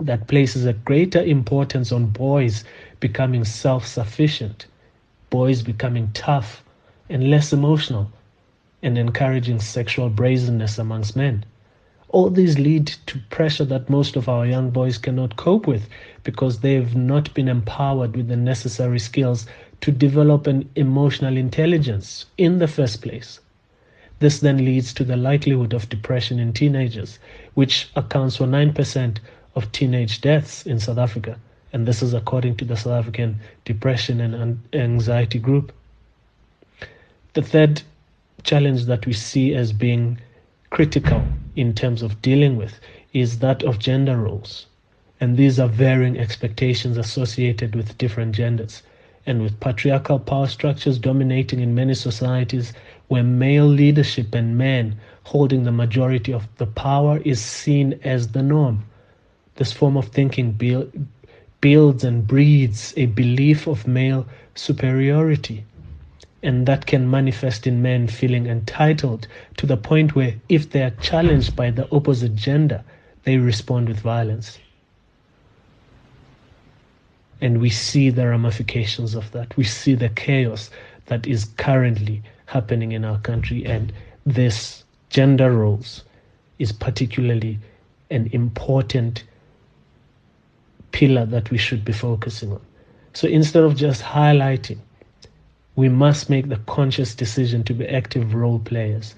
that 0.00 0.26
places 0.26 0.64
a 0.64 0.72
greater 0.72 1.22
importance 1.22 1.92
on 1.92 2.06
boys 2.06 2.64
becoming 3.00 3.44
self 3.44 3.86
sufficient, 3.86 4.66
boys 5.28 5.62
becoming 5.62 6.10
tough 6.14 6.64
and 7.08 7.30
less 7.30 7.52
emotional, 7.52 8.10
and 8.82 8.96
encouraging 8.98 9.60
sexual 9.60 10.08
brazenness 10.08 10.78
amongst 10.78 11.14
men. 11.16 11.44
All 12.10 12.30
these 12.30 12.58
lead 12.58 12.86
to 13.06 13.18
pressure 13.30 13.64
that 13.64 13.90
most 13.90 14.14
of 14.14 14.28
our 14.28 14.46
young 14.46 14.70
boys 14.70 14.98
cannot 14.98 15.36
cope 15.36 15.66
with 15.66 15.88
because 16.22 16.60
they've 16.60 16.94
not 16.94 17.32
been 17.34 17.48
empowered 17.48 18.16
with 18.16 18.28
the 18.28 18.36
necessary 18.36 18.98
skills 18.98 19.46
to 19.80 19.90
develop 19.90 20.46
an 20.46 20.68
emotional 20.76 21.36
intelligence 21.36 22.26
in 22.36 22.58
the 22.58 22.68
first 22.68 23.02
place. 23.02 23.40
This 24.18 24.40
then 24.40 24.64
leads 24.64 24.92
to 24.94 25.04
the 25.04 25.16
likelihood 25.16 25.72
of 25.72 25.88
depression 25.88 26.38
in 26.38 26.52
teenagers, 26.52 27.18
which 27.54 27.88
accounts 27.96 28.36
for 28.36 28.46
9% 28.46 29.18
of 29.54 29.72
teenage 29.72 30.20
deaths 30.20 30.66
in 30.66 30.78
South 30.78 30.98
Africa 30.98 31.38
and 31.72 31.86
this 31.86 32.02
is 32.02 32.14
according 32.14 32.56
to 32.56 32.64
the 32.64 32.76
South 32.76 32.92
African 32.92 33.38
Depression 33.64 34.20
and 34.20 34.60
Anxiety 34.72 35.38
Group. 35.38 35.72
The 37.34 37.42
third 37.42 37.82
challenge 38.42 38.86
that 38.86 39.06
we 39.06 39.12
see 39.12 39.54
as 39.54 39.72
being 39.72 40.18
critical 40.70 41.22
in 41.56 41.74
terms 41.74 42.02
of 42.02 42.22
dealing 42.22 42.56
with 42.56 42.80
is 43.12 43.40
that 43.40 43.62
of 43.62 43.78
gender 43.78 44.16
roles. 44.16 44.66
And 45.20 45.36
these 45.36 45.60
are 45.60 45.68
varying 45.68 46.18
expectations 46.18 46.96
associated 46.96 47.74
with 47.74 47.98
different 47.98 48.34
genders. 48.34 48.82
And 49.26 49.42
with 49.42 49.60
patriarchal 49.60 50.18
power 50.18 50.46
structures 50.46 50.98
dominating 50.98 51.60
in 51.60 51.74
many 51.74 51.92
societies, 51.94 52.72
where 53.08 53.22
male 53.22 53.66
leadership 53.66 54.34
and 54.34 54.56
men 54.56 54.96
holding 55.24 55.64
the 55.64 55.72
majority 55.72 56.32
of 56.32 56.48
the 56.56 56.66
power 56.66 57.18
is 57.24 57.40
seen 57.40 58.00
as 58.02 58.28
the 58.28 58.42
norm. 58.42 58.84
This 59.56 59.72
form 59.72 59.96
of 59.96 60.06
thinking 60.06 60.52
builds 61.60 62.04
and 62.04 62.26
breeds 62.26 62.94
a 62.96 63.06
belief 63.06 63.66
of 63.66 63.86
male 63.86 64.26
superiority. 64.54 65.64
And 66.42 66.66
that 66.66 66.86
can 66.86 67.10
manifest 67.10 67.66
in 67.66 67.82
men 67.82 68.06
feeling 68.06 68.46
entitled 68.46 69.26
to 69.58 69.66
the 69.66 69.76
point 69.76 70.14
where, 70.14 70.34
if 70.48 70.70
they 70.70 70.82
are 70.82 70.94
challenged 71.02 71.54
by 71.54 71.70
the 71.70 71.90
opposite 71.94 72.34
gender, 72.34 72.82
they 73.24 73.36
respond 73.36 73.88
with 73.88 74.00
violence. 74.00 74.58
And 77.42 77.60
we 77.60 77.70
see 77.70 78.10
the 78.10 78.26
ramifications 78.26 79.14
of 79.14 79.30
that. 79.32 79.56
We 79.56 79.64
see 79.64 79.94
the 79.94 80.08
chaos 80.08 80.70
that 81.06 81.26
is 81.26 81.46
currently 81.56 82.22
happening 82.46 82.92
in 82.92 83.04
our 83.04 83.18
country. 83.18 83.64
And 83.66 83.92
this 84.24 84.84
gender 85.10 85.52
roles 85.52 86.04
is 86.58 86.72
particularly 86.72 87.58
an 88.10 88.28
important 88.32 89.24
pillar 90.92 91.26
that 91.26 91.50
we 91.50 91.58
should 91.58 91.84
be 91.84 91.92
focusing 91.92 92.52
on. 92.52 92.60
So 93.14 93.28
instead 93.28 93.64
of 93.64 93.76
just 93.76 94.02
highlighting, 94.02 94.78
we 95.80 95.88
must 95.88 96.28
make 96.28 96.50
the 96.50 96.60
conscious 96.66 97.14
decision 97.14 97.64
to 97.64 97.72
be 97.72 97.86
active 97.88 98.34
role 98.34 98.58
players 98.58 99.14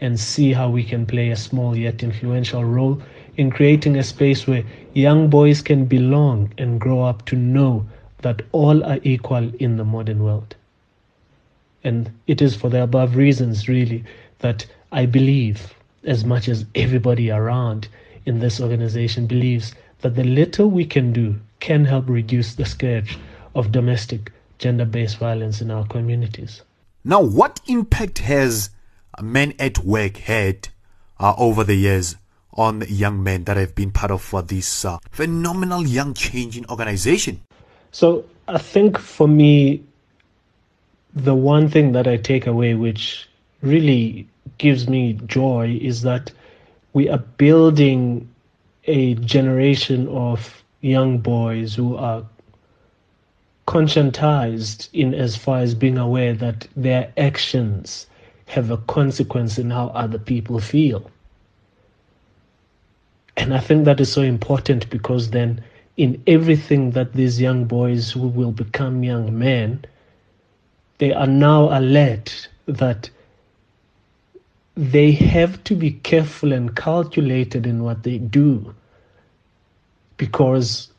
and 0.00 0.20
see 0.20 0.52
how 0.52 0.70
we 0.70 0.84
can 0.84 1.04
play 1.04 1.30
a 1.30 1.36
small 1.36 1.76
yet 1.76 2.04
influential 2.04 2.64
role 2.64 3.02
in 3.36 3.50
creating 3.50 3.96
a 3.96 4.02
space 4.04 4.46
where 4.46 4.62
young 4.92 5.28
boys 5.28 5.60
can 5.60 5.86
belong 5.86 6.52
and 6.56 6.80
grow 6.80 7.02
up 7.02 7.24
to 7.24 7.34
know 7.34 7.84
that 8.22 8.42
all 8.52 8.84
are 8.84 9.00
equal 9.02 9.52
in 9.56 9.76
the 9.76 9.84
modern 9.84 10.22
world. 10.22 10.54
And 11.82 12.12
it 12.28 12.40
is 12.40 12.54
for 12.54 12.70
the 12.70 12.84
above 12.84 13.16
reasons, 13.16 13.68
really, 13.68 14.04
that 14.38 14.66
I 14.92 15.06
believe, 15.06 15.74
as 16.04 16.24
much 16.24 16.48
as 16.48 16.64
everybody 16.76 17.28
around 17.32 17.88
in 18.24 18.38
this 18.38 18.60
organization 18.60 19.26
believes, 19.26 19.74
that 20.02 20.14
the 20.14 20.22
little 20.22 20.70
we 20.70 20.84
can 20.84 21.12
do 21.12 21.40
can 21.58 21.84
help 21.84 22.08
reduce 22.08 22.54
the 22.54 22.66
scourge 22.66 23.18
of 23.56 23.72
domestic 23.72 24.30
gender 24.58 24.84
based 24.84 25.18
violence 25.18 25.60
in 25.60 25.70
our 25.70 25.86
communities. 25.86 26.62
Now, 27.04 27.20
what 27.20 27.60
impact 27.66 28.18
has 28.20 28.70
Men 29.20 29.54
at 29.58 29.78
Work 29.78 30.16
had 30.16 30.68
uh, 31.20 31.34
over 31.36 31.64
the 31.64 31.74
years 31.74 32.16
on 32.54 32.82
young 32.88 33.22
men 33.22 33.44
that 33.44 33.56
have 33.56 33.74
been 33.74 33.90
part 33.90 34.10
of 34.10 34.32
uh, 34.34 34.40
this 34.40 34.84
uh, 34.84 34.98
phenomenal 35.10 35.86
young 35.86 36.14
changing 36.14 36.66
organization? 36.70 37.40
So, 37.92 38.24
I 38.48 38.58
think 38.58 38.98
for 38.98 39.28
me, 39.28 39.82
the 41.14 41.34
one 41.34 41.68
thing 41.68 41.92
that 41.92 42.06
I 42.06 42.16
take 42.16 42.46
away, 42.46 42.74
which 42.74 43.28
really 43.62 44.26
gives 44.58 44.88
me 44.88 45.14
joy, 45.26 45.78
is 45.80 46.02
that 46.02 46.32
we 46.92 47.08
are 47.08 47.18
building 47.18 48.28
a 48.84 49.14
generation 49.14 50.08
of 50.08 50.62
young 50.80 51.18
boys 51.18 51.74
who 51.74 51.96
are 51.96 52.24
conscientized 53.66 54.88
in 54.92 55.14
as 55.14 55.36
far 55.36 55.58
as 55.58 55.74
being 55.74 55.98
aware 55.98 56.34
that 56.34 56.66
their 56.76 57.12
actions 57.16 58.06
have 58.46 58.70
a 58.70 58.76
consequence 58.76 59.58
in 59.58 59.70
how 59.70 59.88
other 59.88 60.18
people 60.18 60.60
feel. 60.60 61.10
And 63.36 63.54
I 63.54 63.60
think 63.60 63.84
that 63.84 64.00
is 64.00 64.12
so 64.12 64.22
important 64.22 64.88
because 64.90 65.30
then, 65.30 65.62
in 65.96 66.22
everything 66.26 66.92
that 66.92 67.12
these 67.14 67.40
young 67.40 67.64
boys 67.64 68.10
who 68.12 68.28
will 68.28 68.52
become 68.52 69.02
young 69.02 69.36
men, 69.38 69.84
they 70.98 71.12
are 71.12 71.26
now 71.26 71.76
alert 71.76 72.48
that 72.66 73.10
they 74.76 75.12
have 75.12 75.62
to 75.64 75.74
be 75.74 75.92
careful 75.92 76.52
and 76.52 76.74
calculated 76.76 77.66
in 77.66 77.82
what 77.82 78.02
they 78.02 78.18
do 78.18 78.74
because 80.16 80.90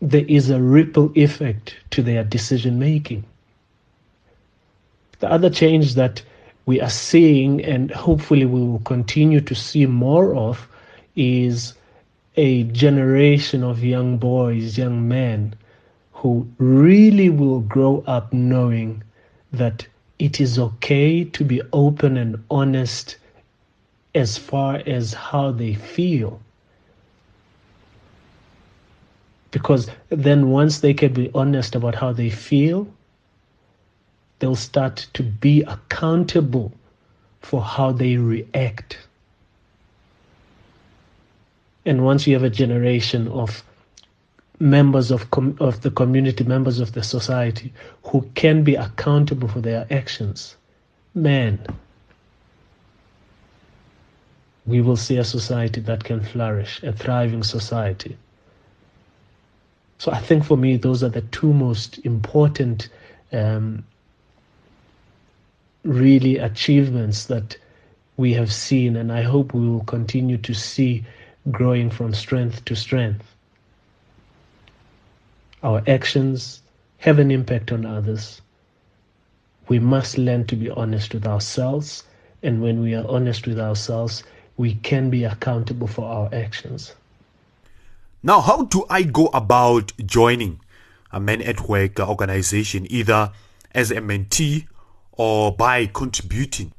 there 0.00 0.24
is 0.26 0.48
a 0.48 0.60
ripple 0.60 1.12
effect 1.14 1.76
to 1.90 2.02
their 2.02 2.24
decision 2.24 2.78
making. 2.78 3.24
The 5.18 5.30
other 5.30 5.50
change 5.50 5.94
that 5.94 6.22
we 6.64 6.80
are 6.80 6.90
seeing, 6.90 7.62
and 7.62 7.90
hopefully 7.90 8.46
we 8.46 8.60
will 8.60 8.80
continue 8.80 9.40
to 9.42 9.54
see 9.54 9.84
more 9.84 10.34
of, 10.34 10.66
is 11.16 11.74
a 12.36 12.62
generation 12.64 13.62
of 13.62 13.84
young 13.84 14.16
boys, 14.16 14.78
young 14.78 15.06
men, 15.06 15.54
who 16.12 16.48
really 16.58 17.28
will 17.28 17.60
grow 17.60 18.02
up 18.06 18.32
knowing 18.32 19.02
that 19.52 19.86
it 20.18 20.40
is 20.40 20.58
okay 20.58 21.24
to 21.24 21.44
be 21.44 21.60
open 21.72 22.16
and 22.16 22.42
honest 22.50 23.16
as 24.14 24.38
far 24.38 24.82
as 24.86 25.12
how 25.12 25.50
they 25.50 25.74
feel 25.74 26.40
because 29.50 29.90
then 30.08 30.50
once 30.50 30.80
they 30.80 30.94
can 30.94 31.12
be 31.12 31.30
honest 31.34 31.74
about 31.74 31.94
how 31.94 32.12
they 32.12 32.30
feel, 32.30 32.86
they'll 34.38 34.56
start 34.56 35.06
to 35.14 35.22
be 35.22 35.62
accountable 35.62 36.72
for 37.40 37.62
how 37.62 37.92
they 37.92 38.16
react. 38.16 38.98
And 41.84 42.04
once 42.04 42.26
you 42.26 42.34
have 42.34 42.44
a 42.44 42.50
generation 42.50 43.28
of 43.28 43.64
members 44.58 45.10
of, 45.10 45.30
com- 45.30 45.56
of 45.58 45.80
the 45.80 45.90
community, 45.90 46.44
members 46.44 46.78
of 46.78 46.92
the 46.92 47.02
society 47.02 47.72
who 48.04 48.28
can 48.34 48.62
be 48.62 48.74
accountable 48.74 49.48
for 49.48 49.60
their 49.60 49.86
actions, 49.90 50.56
man, 51.14 51.58
we 54.66 54.80
will 54.80 54.96
see 54.96 55.16
a 55.16 55.24
society 55.24 55.80
that 55.80 56.04
can 56.04 56.20
flourish, 56.20 56.82
a 56.82 56.92
thriving 56.92 57.42
society. 57.42 58.16
So 60.00 60.10
I 60.12 60.18
think 60.18 60.44
for 60.44 60.56
me, 60.56 60.78
those 60.78 61.02
are 61.02 61.10
the 61.10 61.20
two 61.20 61.52
most 61.52 61.98
important, 62.06 62.88
um, 63.34 63.84
really 65.84 66.38
achievements 66.38 67.26
that 67.26 67.58
we 68.16 68.32
have 68.32 68.50
seen, 68.50 68.96
and 68.96 69.12
I 69.12 69.20
hope 69.20 69.52
we 69.52 69.68
will 69.68 69.84
continue 69.84 70.38
to 70.38 70.54
see 70.54 71.04
growing 71.50 71.90
from 71.90 72.14
strength 72.14 72.64
to 72.64 72.74
strength. 72.74 73.26
Our 75.62 75.82
actions 75.86 76.62
have 76.96 77.18
an 77.18 77.30
impact 77.30 77.70
on 77.70 77.84
others. 77.84 78.40
We 79.68 79.80
must 79.80 80.16
learn 80.16 80.46
to 80.46 80.56
be 80.56 80.70
honest 80.70 81.12
with 81.12 81.26
ourselves, 81.26 82.04
and 82.42 82.62
when 82.62 82.80
we 82.80 82.94
are 82.94 83.06
honest 83.06 83.46
with 83.46 83.60
ourselves, 83.60 84.22
we 84.56 84.76
can 84.76 85.10
be 85.10 85.24
accountable 85.24 85.88
for 85.88 86.06
our 86.06 86.30
actions. 86.32 86.94
Now, 88.22 88.42
how 88.42 88.64
do 88.64 88.84
I 88.90 89.02
go 89.02 89.28
about 89.28 89.92
joining 90.04 90.60
a 91.10 91.18
Men 91.18 91.40
at 91.40 91.68
Work 91.68 91.98
organization, 91.98 92.86
either 92.90 93.32
as 93.72 93.90
a 93.90 93.96
mentee 93.96 94.66
or 95.12 95.56
by 95.56 95.86
contributing 95.86 96.72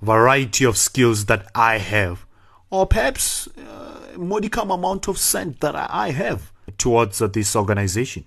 variety 0.00 0.64
of 0.64 0.76
skills 0.76 1.24
that 1.24 1.50
I 1.52 1.78
have, 1.78 2.24
or 2.70 2.86
perhaps 2.86 3.48
uh, 3.48 4.16
modicum 4.16 4.70
amount 4.70 5.08
of 5.08 5.18
cent 5.18 5.60
that 5.62 5.74
I 5.74 6.12
have 6.12 6.52
towards 6.78 7.20
uh, 7.20 7.26
this 7.26 7.56
organization? 7.56 8.26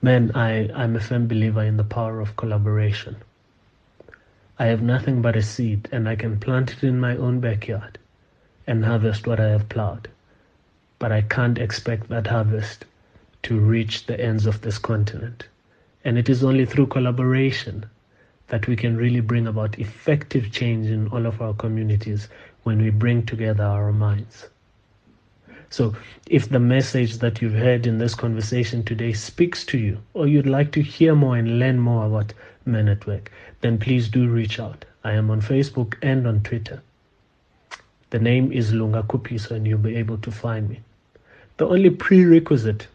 Man, 0.00 0.30
I, 0.34 0.70
I'm 0.74 0.96
a 0.96 1.00
firm 1.00 1.28
believer 1.28 1.64
in 1.64 1.76
the 1.76 1.84
power 1.84 2.20
of 2.20 2.34
collaboration. 2.36 3.16
I 4.58 4.66
have 4.66 4.80
nothing 4.80 5.20
but 5.20 5.36
a 5.36 5.42
seed, 5.42 5.86
and 5.92 6.08
I 6.08 6.16
can 6.16 6.40
plant 6.40 6.72
it 6.72 6.82
in 6.82 6.98
my 6.98 7.14
own 7.16 7.40
backyard 7.40 7.98
and 8.68 8.84
harvest 8.84 9.26
what 9.26 9.40
I 9.40 9.48
have 9.48 9.68
plowed. 9.70 10.08
But 10.98 11.10
I 11.10 11.22
can't 11.22 11.58
expect 11.58 12.10
that 12.10 12.26
harvest 12.26 12.84
to 13.44 13.58
reach 13.58 14.04
the 14.04 14.20
ends 14.20 14.44
of 14.44 14.60
this 14.60 14.76
continent. 14.76 15.48
And 16.04 16.18
it 16.18 16.28
is 16.28 16.44
only 16.44 16.66
through 16.66 16.88
collaboration 16.88 17.86
that 18.48 18.66
we 18.66 18.76
can 18.76 18.94
really 18.96 19.20
bring 19.20 19.46
about 19.46 19.78
effective 19.78 20.52
change 20.52 20.88
in 20.88 21.08
all 21.08 21.24
of 21.24 21.40
our 21.40 21.54
communities 21.54 22.28
when 22.64 22.82
we 22.82 22.90
bring 22.90 23.24
together 23.24 23.64
our 23.64 23.90
minds. 23.90 24.48
So, 25.70 25.94
if 26.26 26.50
the 26.50 26.60
message 26.60 27.18
that 27.18 27.40
you've 27.40 27.54
heard 27.54 27.86
in 27.86 27.96
this 27.96 28.14
conversation 28.14 28.82
today 28.84 29.14
speaks 29.14 29.64
to 29.64 29.78
you, 29.78 29.98
or 30.12 30.26
you'd 30.26 30.46
like 30.46 30.72
to 30.72 30.82
hear 30.82 31.14
more 31.14 31.38
and 31.38 31.58
learn 31.58 31.78
more 31.78 32.04
about 32.04 32.34
Men 32.66 32.88
at 32.88 33.06
Work, 33.06 33.32
then 33.62 33.78
please 33.78 34.08
do 34.08 34.28
reach 34.28 34.60
out. 34.60 34.84
I 35.04 35.12
am 35.12 35.30
on 35.30 35.40
Facebook 35.40 35.94
and 36.02 36.26
on 36.26 36.42
Twitter. 36.42 36.82
The 38.10 38.18
name 38.18 38.52
is 38.52 38.72
Lunga 38.72 39.02
Khuphiso, 39.02 39.50
and 39.50 39.66
you'll 39.66 39.78
be 39.78 39.96
able 39.96 40.16
to 40.18 40.30
find 40.30 40.70
me. 40.70 40.80
The 41.58 41.66
only 41.68 41.90
prerequisite 41.90 42.88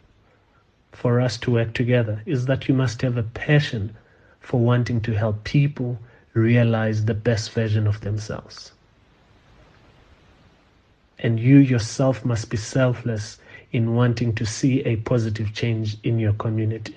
for 0.91 1.21
us 1.21 1.37
to 1.39 1.51
work 1.51 1.75
together 1.75 2.23
is 2.25 2.47
that 2.47 2.67
you 2.67 2.73
must 2.73 3.03
have 3.03 3.15
a 3.15 3.21
passion 3.21 3.95
for 4.39 4.59
wanting 4.59 5.01
to 5.01 5.11
help 5.11 5.43
people 5.43 5.99
realize 6.33 7.05
the 7.05 7.13
best 7.13 7.51
version 7.51 7.85
of 7.85 8.01
themselves. 8.01 8.71
And 11.19 11.39
you 11.39 11.57
yourself 11.57 12.25
must 12.25 12.49
be 12.49 12.57
selfless 12.57 13.37
in 13.71 13.93
wanting 13.93 14.33
to 14.33 14.47
see 14.47 14.81
a 14.81 14.95
positive 14.95 15.53
change 15.53 15.97
in 16.01 16.17
your 16.17 16.33
community. 16.33 16.95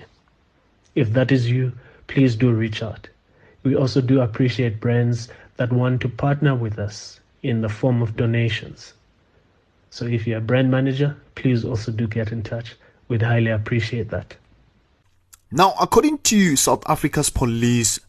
If 0.94 1.12
that 1.12 1.30
is 1.30 1.50
you, 1.50 1.72
please 2.06 2.34
do 2.34 2.50
reach 2.50 2.82
out. 2.82 3.08
We 3.62 3.76
also 3.76 4.00
do 4.00 4.22
appreciate 4.22 4.80
brands 4.80 5.28
that 5.58 5.70
want 5.70 6.00
to 6.00 6.08
partner 6.08 6.54
with 6.54 6.78
us 6.78 7.20
in 7.48 7.60
the 7.60 7.68
form 7.68 8.02
of 8.02 8.16
donations. 8.16 8.94
So 9.90 10.04
if 10.06 10.26
you're 10.26 10.38
a 10.38 10.42
brand 10.42 10.70
manager, 10.70 11.16
please 11.34 11.64
also 11.64 11.92
do 11.92 12.06
get 12.06 12.32
in 12.32 12.42
touch. 12.42 12.76
We'd 13.08 13.22
highly 13.22 13.50
appreciate 13.50 14.10
that. 14.10 14.36
Now, 15.50 15.74
according 15.80 16.18
to 16.18 16.56
South 16.56 16.82
Africa's 16.88 17.30
police 17.30 18.00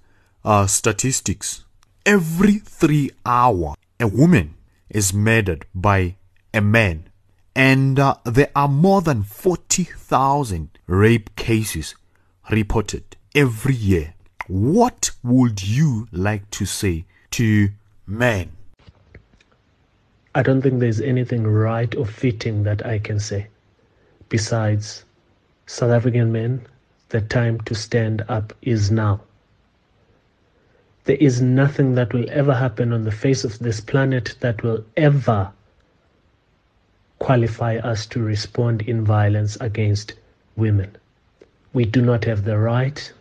uh, 0.43 0.65
statistics, 0.65 1.63
every 2.05 2.55
three 2.55 3.11
hour 3.25 3.75
a 3.99 4.07
woman 4.07 4.55
is 4.89 5.13
murdered 5.13 5.65
by 5.73 6.15
a 6.53 6.61
man, 6.61 7.09
and 7.55 7.99
uh, 7.99 8.15
there 8.25 8.49
are 8.55 8.67
more 8.67 9.01
than 9.01 9.23
40,000 9.23 10.69
rape 10.87 11.35
cases 11.35 11.95
reported 12.49 13.15
every 13.35 13.75
year. 13.75 14.15
What 14.47 15.11
would 15.23 15.63
you 15.63 16.07
like 16.11 16.49
to 16.51 16.65
say 16.65 17.05
to 17.31 17.69
men 18.07 18.56
I 20.37 20.43
don't 20.43 20.61
think 20.61 20.79
there's 20.79 21.01
anything 21.01 21.47
right 21.47 21.95
or 21.95 22.05
fitting 22.05 22.61
that 22.61 22.85
I 22.85 22.99
can 22.99 23.19
say. 23.19 23.47
Besides, 24.29 25.03
South 25.65 25.89
African 25.89 26.31
men, 26.31 26.61
the 27.09 27.21
time 27.21 27.59
to 27.61 27.73
stand 27.73 28.23
up 28.29 28.53
is 28.61 28.91
now. 28.91 29.21
There 31.05 31.17
is 31.19 31.41
nothing 31.41 31.95
that 31.95 32.13
will 32.13 32.29
ever 32.29 32.53
happen 32.53 32.93
on 32.93 33.03
the 33.03 33.11
face 33.11 33.43
of 33.43 33.57
this 33.57 33.81
planet 33.81 34.35
that 34.41 34.61
will 34.61 34.85
ever 34.95 35.51
qualify 37.17 37.77
us 37.77 38.05
to 38.05 38.21
respond 38.21 38.83
in 38.83 39.03
violence 39.03 39.57
against 39.59 40.13
women. 40.55 40.95
We 41.73 41.85
do 41.85 42.03
not 42.03 42.25
have 42.25 42.43
the 42.43 42.59
right, 42.59 43.11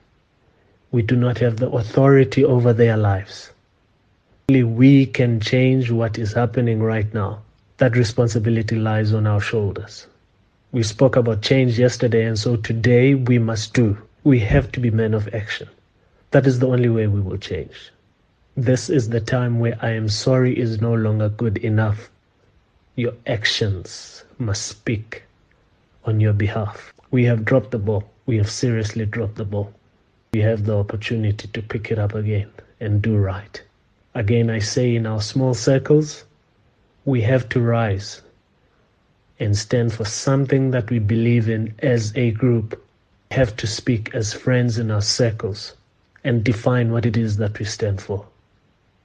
we 0.91 1.01
do 1.01 1.17
not 1.17 1.39
have 1.39 1.57
the 1.57 1.71
authority 1.71 2.45
over 2.45 2.75
their 2.75 2.99
lives. 2.99 3.53
Only 4.49 4.63
we 4.63 5.07
can 5.07 5.41
change 5.41 5.91
what 5.91 6.19
is 6.19 6.33
happening 6.33 6.81
right 6.81 7.13
now. 7.13 7.43
That 7.79 7.97
responsibility 7.97 8.77
lies 8.77 9.13
on 9.13 9.27
our 9.27 9.41
shoulders. 9.41 10.07
We 10.71 10.85
spoke 10.85 11.17
about 11.17 11.43
change 11.43 11.81
yesterday, 11.81 12.25
and 12.25 12.39
so 12.39 12.55
today 12.55 13.17
we 13.17 13.41
must 13.41 13.75
do. 13.75 13.99
We 14.23 14.39
have 14.39 14.71
to 14.71 14.79
be 14.79 14.93
men 14.93 15.15
of 15.15 15.35
action. 15.35 15.69
That 16.31 16.47
is 16.47 16.61
the 16.61 16.69
only 16.69 16.89
way 16.89 17.09
we 17.09 17.21
will 17.21 17.39
change. 17.39 17.91
This 18.57 18.89
is 18.89 19.09
the 19.09 19.21
time 19.21 19.59
where 19.59 19.77
I 19.83 19.91
am 19.91 20.09
sorry 20.09 20.57
is 20.57 20.81
no 20.81 20.95
longer 20.95 21.29
good 21.29 21.59
enough. 21.59 22.09
Your 22.95 23.15
actions 23.27 24.23
must 24.39 24.65
speak 24.65 25.25
on 26.05 26.21
your 26.21 26.33
behalf. 26.33 26.93
We 27.11 27.25
have 27.25 27.45
dropped 27.45 27.73
the 27.73 27.81
ball. 27.81 28.05
We 28.27 28.37
have 28.37 28.51
seriously 28.51 29.07
dropped 29.07 29.35
the 29.35 29.45
ball. 29.45 29.73
We 30.35 30.41
have 30.43 30.67
the 30.67 30.79
opportunity 30.79 31.49
to 31.49 31.63
pick 31.63 31.91
it 31.91 31.99
up 31.99 32.15
again 32.15 32.53
and 32.79 33.03
do 33.03 33.17
right. 33.17 33.61
Again, 34.17 34.49
I 34.49 34.61
say 34.61 34.97
in 34.97 35.07
our 35.07 35.21
small 35.21 35.53
circles, 35.53 36.25
we 37.05 37.21
have 37.21 37.49
to 37.51 37.61
rise. 37.61 38.23
and 39.39 39.57
stand 39.57 39.93
for 39.93 40.05
something 40.05 40.71
that 40.71 40.91
we 40.91 40.99
believe 40.99 41.49
in 41.49 41.75
as 41.81 42.13
a 42.17 42.31
group, 42.31 42.83
have 43.31 43.55
to 43.57 43.67
speak 43.67 44.15
as 44.15 44.33
friends 44.33 44.79
in 44.79 44.91
our 44.91 45.03
circles 45.03 45.75
and 46.25 46.43
define 46.43 46.91
what 46.91 47.05
it 47.05 47.17
is 47.17 47.37
that 47.37 47.59
we 47.59 47.65
stand 47.65 48.01
for. 48.01 48.27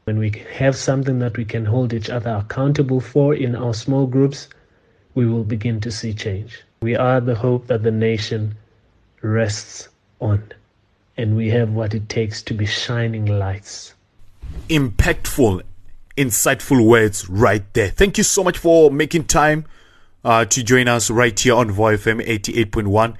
When 0.05 0.17
we 0.17 0.31
have 0.53 0.75
something 0.75 1.19
that 1.19 1.37
we 1.37 1.45
can 1.45 1.65
hold 1.65 1.93
each 1.93 2.09
other 2.09 2.31
accountable 2.31 3.01
for 3.01 3.35
in 3.35 3.55
our 3.55 3.73
small 3.73 4.07
groups, 4.07 4.47
we 5.13 5.25
will 5.25 5.43
begin 5.43 5.81
to 5.81 5.91
see 5.91 6.13
change. 6.13 6.63
We 6.81 6.95
are 6.95 7.19
the 7.19 7.35
hope 7.35 7.67
that 7.67 7.83
the 7.83 7.91
nation 7.91 8.55
rests 9.21 9.89
on, 10.19 10.51
and 11.17 11.35
we 11.35 11.49
have 11.49 11.71
what 11.71 11.93
it 11.93 12.07
takes 12.09 12.41
to 12.43 12.53
be 12.53 12.65
shining 12.65 13.25
lights. 13.25 13.93
Impactful, 14.69 15.61
insightful 16.17 16.85
words 16.85 17.29
right 17.29 17.63
there. 17.73 17.89
Thank 17.89 18.17
you 18.17 18.23
so 18.23 18.43
much 18.43 18.57
for 18.57 18.91
making 18.91 19.25
time 19.25 19.65
uh, 20.23 20.45
to 20.45 20.63
join 20.63 20.87
us 20.87 21.09
right 21.09 21.37
here 21.37 21.55
on 21.55 21.71
VOW 21.71 21.95
FM 21.97 22.25
88.1. 22.25 23.15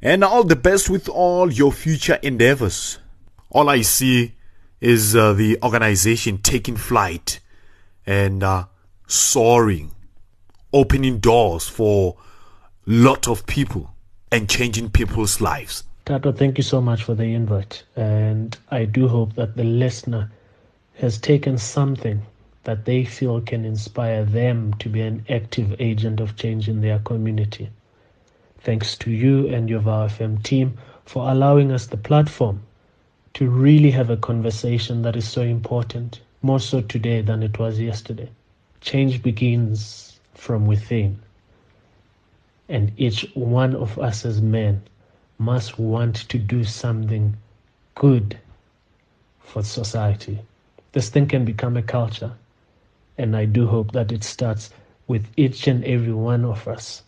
And 0.00 0.24
all 0.24 0.44
the 0.44 0.56
best 0.56 0.90
with 0.90 1.08
all 1.08 1.52
your 1.52 1.72
future 1.72 2.18
endeavors. 2.22 2.98
All 3.50 3.68
I 3.68 3.82
see 3.82 4.34
is 4.80 5.14
uh, 5.14 5.32
the 5.32 5.58
organization 5.62 6.38
taking 6.38 6.76
flight 6.76 7.38
and 8.04 8.42
uh, 8.42 8.64
soaring, 9.06 9.92
opening 10.72 11.18
doors 11.18 11.68
for 11.68 12.16
lot 12.84 13.28
of 13.28 13.46
people 13.46 13.94
and 14.32 14.48
changing 14.50 14.90
people's 14.90 15.40
lives. 15.40 15.84
Thato, 16.06 16.36
thank 16.36 16.58
you 16.58 16.64
so 16.64 16.80
much 16.80 17.04
for 17.04 17.14
the 17.14 17.22
invite. 17.24 17.84
And 17.94 18.56
I 18.70 18.86
do 18.86 19.06
hope 19.06 19.34
that 19.34 19.56
the 19.56 19.64
listener 19.64 20.32
has 20.98 21.18
taken 21.18 21.58
something 21.58 22.22
that 22.64 22.84
they 22.84 23.04
feel 23.04 23.40
can 23.40 23.64
inspire 23.64 24.24
them 24.24 24.72
to 24.74 24.88
be 24.88 25.00
an 25.00 25.24
active 25.28 25.74
agent 25.80 26.20
of 26.20 26.36
change 26.36 26.68
in 26.68 26.80
their 26.80 26.98
community. 27.00 27.68
Thanks 28.60 28.96
to 28.98 29.10
you 29.10 29.48
and 29.48 29.68
your 29.68 29.80
VOW 29.80 30.06
FM 30.06 30.42
team 30.42 30.78
for 31.04 31.30
allowing 31.30 31.72
us 31.72 31.86
the 31.86 31.96
platform 31.96 32.60
to 33.34 33.48
really 33.48 33.90
have 33.90 34.10
a 34.10 34.16
conversation 34.16 35.02
that 35.02 35.16
is 35.16 35.26
so 35.28 35.42
important, 35.42 36.20
more 36.42 36.60
so 36.60 36.80
today 36.80 37.22
than 37.22 37.42
it 37.42 37.58
was 37.58 37.80
yesterday. 37.80 38.28
Change 38.80 39.22
begins 39.22 40.20
from 40.34 40.66
within. 40.66 41.18
And 42.68 42.92
each 42.96 43.28
one 43.34 43.74
of 43.74 43.98
us 43.98 44.24
as 44.24 44.40
men 44.40 44.82
must 45.38 45.78
want 45.78 46.16
to 46.28 46.38
do 46.38 46.62
something 46.62 47.36
good 47.94 48.38
for 49.40 49.62
society. 49.62 50.38
This 50.92 51.08
thing 51.08 51.26
can 51.26 51.44
become 51.44 51.76
a 51.76 51.82
culture 51.82 52.32
and 53.18 53.36
I 53.36 53.44
do 53.44 53.66
hope 53.66 53.92
that 53.92 54.12
it 54.12 54.24
starts 54.24 54.70
with 55.06 55.26
each 55.36 55.66
and 55.68 55.84
every 55.84 56.12
one 56.12 56.44
of 56.44 56.66
us. 56.66 57.02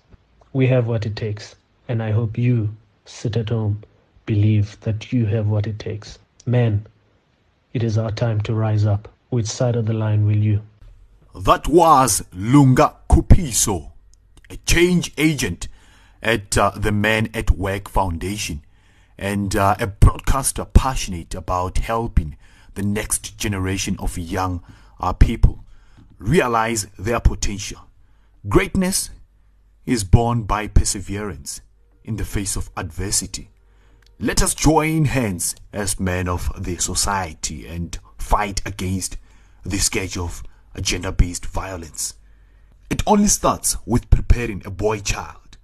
We 0.53 0.67
have 0.69 0.87
what 0.87 1.07
it 1.07 1.17
takes. 1.17 1.57
And 1.89 2.03
I 2.03 2.13
hope 2.13 2.39
you 2.39 2.75
sit 3.05 3.37
at 3.37 3.49
home, 3.49 3.83
believe 4.27 4.79
that 4.81 5.13
you 5.13 5.27
have 5.27 5.47
what 5.47 5.67
it 5.67 5.79
takes. 5.79 6.19
Men, 6.47 6.87
it 7.73 7.83
is 7.83 7.99
our 7.99 8.11
time 8.11 8.41
to 8.43 8.55
rise 8.55 8.85
up. 8.87 9.09
Which 9.31 9.47
side 9.47 9.77
of 9.77 9.87
the 9.87 9.93
line 9.93 10.27
will 10.27 10.37
you? 10.37 10.63
That 11.35 11.67
was 11.67 12.25
Lunga 12.33 12.97
Khuphiso, 13.11 13.93
a 14.49 14.57
change 14.59 15.13
agent 15.19 15.67
at 16.23 16.57
uh, 16.57 16.71
the 16.77 16.93
Men 16.93 17.29
at 17.35 17.51
Work 17.51 17.89
Foundation 17.89 18.63
and 19.19 19.57
uh, 19.57 19.75
a 19.81 19.87
broadcaster 19.87 20.65
passionate 20.65 21.35
about 21.35 21.79
helping 21.79 22.37
the 22.75 22.83
next 22.83 23.39
generation 23.39 23.97
of 23.99 24.19
young 24.19 24.63
uh, 25.01 25.13
people 25.13 25.65
realize 26.19 26.87
their 26.99 27.21
potential. 27.21 27.81
Greatness 28.49 29.11
is 29.87 30.05
born 30.05 30.45
by 30.45 30.67
perseverance 30.67 31.61
in 32.05 32.17
the 32.17 32.25
face 32.25 32.57
of 32.57 32.71
adversity. 32.77 33.51
Let 34.19 34.43
us 34.43 34.55
join 34.55 35.07
hands 35.07 35.57
as 35.73 35.99
men 35.99 36.29
of 36.29 36.51
the 36.63 36.77
society 36.77 37.67
and 37.67 37.99
fight 38.19 38.63
against 38.65 39.17
the 39.65 39.79
scourge 39.79 40.17
of 40.17 40.43
gender 40.81 41.13
based 41.13 41.47
violence. 41.47 42.15
It 42.91 43.03
only 43.07 43.27
starts 43.27 43.77
with 43.87 44.11
preparing 44.11 44.63
a 44.65 44.71
boy 44.71 45.01
child 45.01 45.57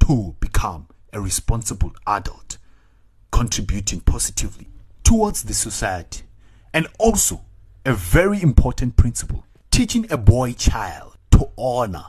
to 0.00 0.36
become 0.40 0.88
a 1.12 1.20
responsible 1.20 1.92
adult, 2.06 2.58
contributing 3.30 4.00
positively 4.00 4.68
towards 5.02 5.44
the 5.44 5.54
society, 5.54 6.24
and 6.76 6.86
also 6.98 7.40
a 7.86 7.94
very 7.94 8.42
important 8.42 8.96
principle 8.96 9.46
teaching 9.70 10.06
a 10.10 10.18
boy 10.18 10.52
child 10.52 11.16
to 11.30 11.48
honor 11.56 12.04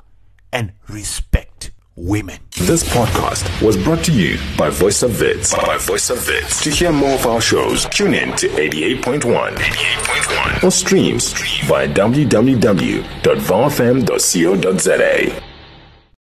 and 0.51 0.73
respect 0.89 1.71
women. 1.95 2.39
This 2.59 2.83
podcast 2.83 3.49
was 3.65 3.77
brought 3.77 4.03
to 4.03 4.11
you 4.11 4.37
by 4.57 4.69
Voice 4.69 5.03
of 5.03 5.21
Wits. 5.21 5.55
By 5.55 5.77
Voice 5.77 6.09
of 6.09 6.27
Wits. 6.27 6.61
To 6.65 6.69
hear 6.69 6.91
more 6.91 7.11
of 7.13 7.25
our 7.25 7.39
shows, 7.39 7.85
tune 7.85 8.13
in 8.13 8.35
to 8.35 8.49
88.1, 8.49 9.55
88.1 9.55 10.63
or 10.63 10.71
streams 10.71 11.31
via 11.65 11.87
www.vfm.co.za. 11.87 13.17